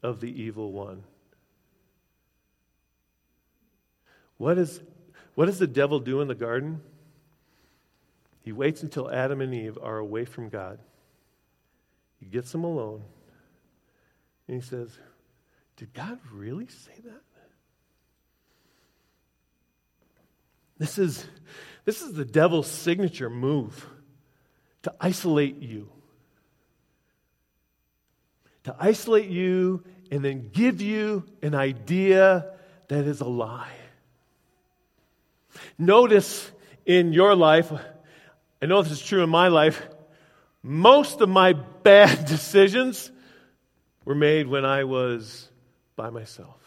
of 0.02 0.20
the 0.20 0.42
evil 0.42 0.72
one. 0.72 1.02
What, 4.36 4.58
is, 4.58 4.80
what 5.34 5.46
does 5.46 5.58
the 5.58 5.66
devil 5.66 5.98
do 5.98 6.20
in 6.20 6.28
the 6.28 6.34
garden? 6.34 6.80
He 8.42 8.52
waits 8.52 8.82
until 8.82 9.10
Adam 9.10 9.40
and 9.40 9.54
Eve 9.54 9.78
are 9.82 9.98
away 9.98 10.24
from 10.24 10.48
God. 10.48 10.78
He 12.20 12.26
gets 12.26 12.52
them 12.52 12.64
alone. 12.64 13.02
And 14.46 14.62
he 14.62 14.66
says, 14.66 14.96
did 15.76 15.92
God 15.92 16.18
really 16.32 16.66
say 16.66 16.94
that? 17.04 17.22
This 20.78 20.96
is, 20.98 21.26
this 21.84 22.02
is 22.02 22.12
the 22.12 22.24
devil's 22.24 22.68
signature 22.68 23.28
move 23.28 23.86
to 24.82 24.94
isolate 25.00 25.56
you. 25.56 25.88
To 28.68 28.76
isolate 28.78 29.30
you 29.30 29.82
and 30.10 30.22
then 30.22 30.50
give 30.52 30.82
you 30.82 31.24
an 31.40 31.54
idea 31.54 32.52
that 32.88 33.06
is 33.06 33.22
a 33.22 33.24
lie. 33.26 33.72
Notice 35.78 36.50
in 36.84 37.14
your 37.14 37.34
life, 37.34 37.72
I 38.60 38.66
know 38.66 38.82
this 38.82 38.92
is 38.92 39.00
true 39.00 39.22
in 39.22 39.30
my 39.30 39.48
life, 39.48 39.80
most 40.62 41.22
of 41.22 41.30
my 41.30 41.54
bad 41.82 42.26
decisions 42.26 43.10
were 44.04 44.14
made 44.14 44.46
when 44.46 44.66
I 44.66 44.84
was 44.84 45.48
by 45.96 46.10
myself. 46.10 46.60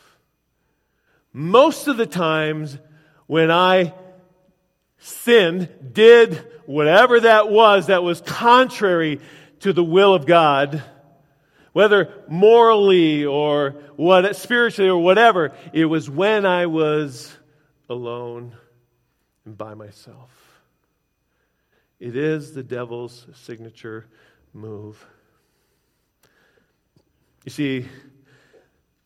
Most 1.31 1.87
of 1.87 1.97
the 1.97 2.07
times 2.07 2.79
when 3.27 3.51
I 3.51 3.93
sinned, 4.97 5.69
did 5.93 6.43
whatever 6.65 7.19
that 7.19 7.51
was 7.51 7.85
that 7.87 8.01
was 8.01 8.21
contrary 8.21 9.21
to 9.59 9.71
the 9.71 9.83
will 9.83 10.15
of 10.15 10.25
God, 10.25 10.83
whether 11.73 12.13
morally 12.27 13.25
or 13.25 13.71
what, 13.95 14.35
spiritually 14.35 14.89
or 14.89 15.01
whatever, 15.01 15.53
it 15.73 15.85
was 15.85 16.09
when 16.09 16.45
I 16.45 16.65
was 16.65 17.35
alone 17.89 18.55
and 19.45 19.57
by 19.57 19.73
myself. 19.73 20.29
It 21.99 22.15
is 22.15 22.53
the 22.53 22.63
devil's 22.63 23.27
signature 23.33 24.07
move. 24.53 25.05
You 27.45 27.51
see, 27.51 27.87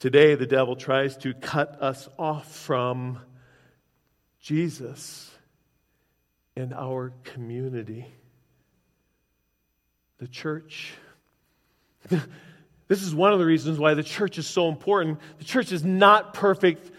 Today, 0.05 0.35
the 0.35 0.45
devil 0.45 0.75
tries 0.75 1.17
to 1.17 1.33
cut 1.33 1.81
us 1.81 2.07
off 2.19 2.53
from 2.53 3.19
Jesus 4.39 5.31
and 6.55 6.73
our 6.75 7.11
community, 7.23 8.05
the 10.19 10.27
church. 10.27 10.93
This 12.87 13.01
is 13.01 13.15
one 13.15 13.33
of 13.33 13.39
the 13.39 13.45
reasons 13.45 13.79
why 13.79 13.93
the 13.95 14.03
church 14.03 14.37
is 14.37 14.47
so 14.47 14.69
important. 14.69 15.19
The 15.39 15.45
church 15.45 15.71
is 15.71 15.83
not 15.83 16.33
perfect 16.33 16.91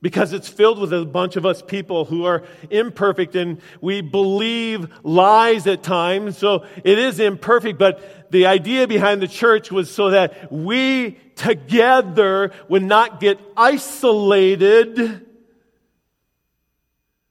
because 0.00 0.34
it's 0.34 0.48
filled 0.48 0.78
with 0.78 0.92
a 0.92 1.04
bunch 1.04 1.36
of 1.36 1.46
us 1.46 1.62
people 1.62 2.04
who 2.04 2.24
are 2.26 2.42
imperfect 2.68 3.34
and 3.36 3.60
we 3.80 4.02
believe 4.02 4.86
lies 5.02 5.66
at 5.66 5.82
times. 5.82 6.36
So 6.36 6.66
it 6.84 6.98
is 6.98 7.20
imperfect, 7.20 7.78
but 7.78 8.30
the 8.30 8.46
idea 8.46 8.86
behind 8.86 9.22
the 9.22 9.28
church 9.28 9.70
was 9.70 9.90
so 9.90 10.10
that 10.10 10.52
we 10.52 11.12
together 11.36 12.52
would 12.68 12.82
not 12.82 13.18
get 13.18 13.40
isolated 13.56 15.26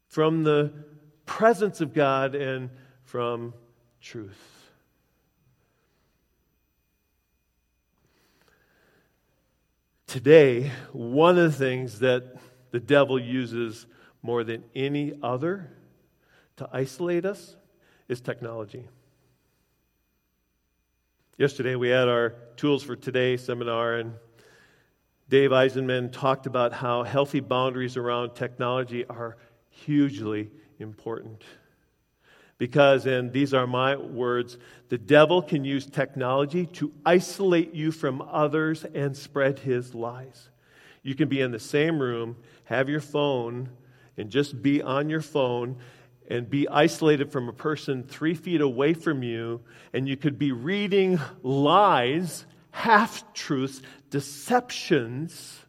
from 0.08 0.43
the 0.43 0.73
presence 1.26 1.82
of 1.82 1.93
God 1.93 2.36
and 2.36 2.69
from 3.04 3.54
truth. 4.02 4.62
Today, 10.13 10.71
one 10.91 11.39
of 11.39 11.52
the 11.52 11.58
things 11.58 11.97
that 12.02 12.36
the 12.69 12.80
devil 12.80 13.19
uses 13.19 13.88
more 14.21 14.43
than 14.43 14.63
any 14.76 15.13
other 15.23 15.71
to 16.58 16.69
isolate 16.71 17.26
us 17.26 17.56
is 18.08 18.21
technology. 18.21 18.88
Yesterday, 21.39 21.73
we 21.73 21.89
had 21.89 22.08
our 22.10 22.36
Tools 22.58 22.84
for 22.84 22.95
Today 22.95 23.38
seminar, 23.38 23.95
and 23.95 24.13
Dave 25.30 25.49
Eisenman 25.49 26.12
talked 26.12 26.45
about 26.45 26.73
how 26.73 27.02
healthy 27.02 27.39
boundaries 27.39 27.97
around 27.97 28.36
technology 28.36 29.06
are 29.08 29.38
hugely 29.71 30.52
important. 30.78 31.41
Because, 32.63 33.06
and 33.08 33.34
these 33.34 33.54
are 33.54 33.67
my 33.67 33.97
words, 33.97 34.58
the 34.88 34.97
devil 34.97 35.41
can 35.41 35.65
use 35.65 35.86
technology 35.86 36.65
to 36.67 36.93
isolate 37.06 37.73
you 37.73 37.91
from 37.91 38.21
others 38.21 38.86
and 38.86 39.17
spread 39.17 39.60
his 39.60 39.93
lies. 39.93 40.47
You 41.02 41.13
can 41.13 41.28
be 41.28 41.41
in 41.41 41.52
the 41.52 41.60
same 41.60 41.99
room, 41.99 42.38
have 42.63 42.88
your 42.88 43.02
phone, 43.02 43.67
and 44.15 44.30
just 44.30 44.62
be 44.62 44.82
on 44.82 45.10
your 45.10 45.19
phone 45.19 45.76
and 46.30 46.49
be 46.49 46.65
isolated 46.69 47.34
from 47.34 47.49
a 47.49 47.52
person 47.52 48.02
three 48.02 48.34
feet 48.34 48.62
away 48.62 48.93
from 48.93 49.23
you, 49.23 49.60
and 49.91 50.08
you 50.08 50.15
could 50.15 50.39
be 50.39 50.54
reading 50.54 51.19
lies, 51.41 52.45
half 52.71 53.34
truths, 53.34 53.82
deceptions. 54.10 55.60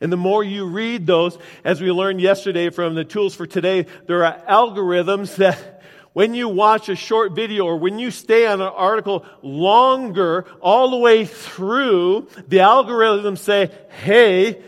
And 0.00 0.12
the 0.12 0.16
more 0.16 0.44
you 0.44 0.66
read 0.66 1.06
those, 1.06 1.36
as 1.64 1.80
we 1.80 1.90
learned 1.90 2.20
yesterday 2.20 2.70
from 2.70 2.94
the 2.94 3.04
tools 3.04 3.34
for 3.34 3.46
today, 3.46 3.86
there 4.06 4.24
are 4.24 4.40
algorithms 4.48 5.36
that 5.36 5.82
when 6.12 6.34
you 6.34 6.48
watch 6.48 6.88
a 6.88 6.96
short 6.96 7.32
video 7.32 7.64
or 7.66 7.76
when 7.76 7.98
you 7.98 8.10
stay 8.10 8.46
on 8.46 8.60
an 8.60 8.68
article 8.68 9.26
longer, 9.42 10.46
all 10.60 10.90
the 10.90 10.96
way 10.96 11.24
through, 11.24 12.28
the 12.48 12.58
algorithms 12.58 13.38
say, 13.38 13.70
hey, 14.02 14.62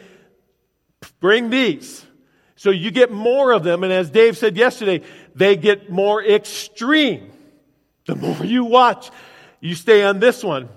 bring 1.20 1.50
these. 1.50 2.04
So 2.56 2.70
you 2.70 2.90
get 2.90 3.10
more 3.10 3.52
of 3.52 3.64
them, 3.64 3.84
and 3.84 3.92
as 3.92 4.10
Dave 4.10 4.36
said 4.36 4.56
yesterday, 4.56 5.02
they 5.34 5.56
get 5.56 5.90
more 5.90 6.22
extreme. 6.22 7.32
The 8.06 8.16
more 8.16 8.44
you 8.44 8.64
watch, 8.64 9.10
you 9.60 9.74
stay 9.74 10.02
on 10.02 10.20
this 10.20 10.44
one, 10.44 10.68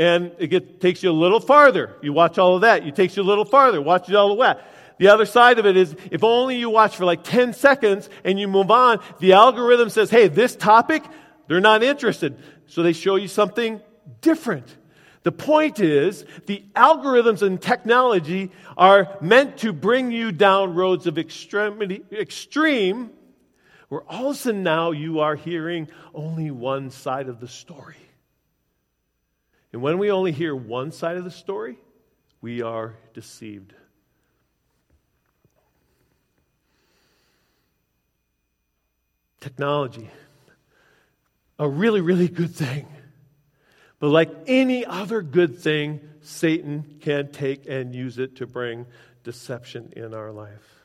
and 0.00 0.32
it 0.38 0.46
get, 0.46 0.80
takes 0.80 1.02
you 1.02 1.10
a 1.10 1.12
little 1.12 1.40
farther. 1.40 1.94
You 2.00 2.14
watch 2.14 2.38
all 2.38 2.54
of 2.54 2.62
that, 2.62 2.86
it 2.86 2.96
takes 2.96 3.18
you 3.18 3.22
a 3.22 3.24
little 3.24 3.44
farther, 3.44 3.82
watch 3.82 4.08
it 4.08 4.16
all 4.16 4.32
of 4.32 4.38
that. 4.38 4.66
The 4.98 5.08
other 5.08 5.26
side 5.26 5.58
of 5.58 5.66
it 5.66 5.76
is 5.76 5.94
if 6.10 6.24
only 6.24 6.56
you 6.56 6.70
watch 6.70 6.96
for 6.96 7.04
like 7.04 7.22
10 7.22 7.52
seconds 7.52 8.08
and 8.24 8.40
you 8.40 8.48
move 8.48 8.70
on, 8.70 9.00
the 9.18 9.34
algorithm 9.34 9.90
says, 9.90 10.08
hey, 10.08 10.28
this 10.28 10.56
topic, 10.56 11.04
they're 11.48 11.60
not 11.60 11.82
interested. 11.82 12.38
So 12.66 12.82
they 12.82 12.94
show 12.94 13.16
you 13.16 13.28
something 13.28 13.82
different. 14.22 14.74
The 15.22 15.32
point 15.32 15.80
is, 15.80 16.24
the 16.46 16.64
algorithms 16.74 17.42
and 17.42 17.60
technology 17.60 18.52
are 18.78 19.18
meant 19.20 19.58
to 19.58 19.74
bring 19.74 20.12
you 20.12 20.32
down 20.32 20.74
roads 20.74 21.06
of 21.06 21.18
extremity, 21.18 22.02
extreme, 22.10 23.10
where 23.90 24.02
all 24.08 24.30
of 24.30 24.36
a 24.36 24.38
sudden 24.38 24.62
now 24.62 24.92
you 24.92 25.20
are 25.20 25.36
hearing 25.36 25.90
only 26.14 26.50
one 26.50 26.88
side 26.88 27.28
of 27.28 27.38
the 27.38 27.48
story. 27.48 27.96
And 29.72 29.82
when 29.82 29.98
we 29.98 30.10
only 30.10 30.32
hear 30.32 30.54
one 30.54 30.92
side 30.92 31.16
of 31.16 31.24
the 31.24 31.30
story, 31.30 31.78
we 32.40 32.62
are 32.62 32.96
deceived. 33.14 33.74
Technology 39.40 40.10
a 41.60 41.68
really, 41.68 42.00
really 42.00 42.26
good 42.26 42.54
thing. 42.54 42.86
But 43.98 44.08
like 44.08 44.30
any 44.46 44.86
other 44.86 45.20
good 45.20 45.58
thing, 45.58 46.00
Satan 46.22 46.96
can 47.02 47.30
take 47.30 47.68
and 47.68 47.94
use 47.94 48.18
it 48.18 48.36
to 48.36 48.46
bring 48.46 48.86
deception 49.24 49.92
in 49.94 50.14
our 50.14 50.32
life. 50.32 50.80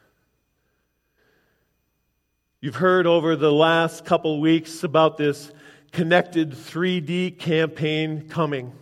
You've 2.60 2.76
heard 2.76 3.08
over 3.08 3.38
the 3.38 3.54
last 3.54 4.04
couple 4.04 4.42
weeks 4.42 4.84
about 4.84 5.16
this 5.16 5.50
connected 5.96 6.52
3D 6.52 7.40
campaign 7.40 8.28
coming. 8.28 8.74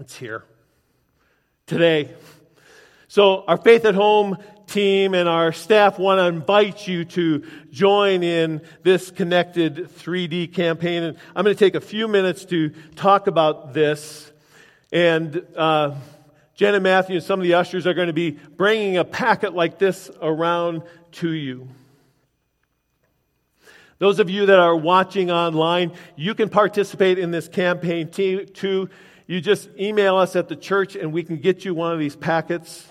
It's 0.00 0.16
here 0.16 0.42
today. 1.68 2.10
So, 3.06 3.44
our 3.46 3.56
Faith 3.56 3.84
at 3.84 3.94
Home 3.94 4.36
team 4.66 5.14
and 5.14 5.28
our 5.28 5.52
staff 5.52 6.00
want 6.00 6.18
to 6.18 6.24
invite 6.24 6.88
you 6.88 7.04
to 7.04 7.44
join 7.70 8.24
in 8.24 8.62
this 8.82 9.12
connected 9.12 9.76
3D 9.76 10.52
campaign. 10.52 11.04
And 11.04 11.18
I'm 11.36 11.44
going 11.44 11.54
to 11.54 11.64
take 11.64 11.76
a 11.76 11.80
few 11.80 12.08
minutes 12.08 12.46
to 12.46 12.70
talk 12.96 13.28
about 13.28 13.72
this. 13.72 14.32
And 14.90 15.40
uh, 15.56 15.94
Jen 16.56 16.74
and 16.74 16.82
Matthew 16.82 17.14
and 17.14 17.24
some 17.24 17.38
of 17.38 17.44
the 17.44 17.54
ushers 17.54 17.86
are 17.86 17.94
going 17.94 18.08
to 18.08 18.12
be 18.12 18.32
bringing 18.32 18.96
a 18.96 19.04
packet 19.04 19.54
like 19.54 19.78
this 19.78 20.10
around 20.20 20.82
to 21.12 21.30
you. 21.30 21.68
Those 24.02 24.18
of 24.18 24.28
you 24.28 24.46
that 24.46 24.58
are 24.58 24.74
watching 24.74 25.30
online, 25.30 25.92
you 26.16 26.34
can 26.34 26.48
participate 26.48 27.20
in 27.20 27.30
this 27.30 27.46
campaign 27.46 28.10
too. 28.10 28.90
You 29.28 29.40
just 29.40 29.68
email 29.78 30.16
us 30.16 30.34
at 30.34 30.48
the 30.48 30.56
church 30.56 30.96
and 30.96 31.12
we 31.12 31.22
can 31.22 31.36
get 31.36 31.64
you 31.64 31.72
one 31.72 31.92
of 31.92 32.00
these 32.00 32.16
packets. 32.16 32.88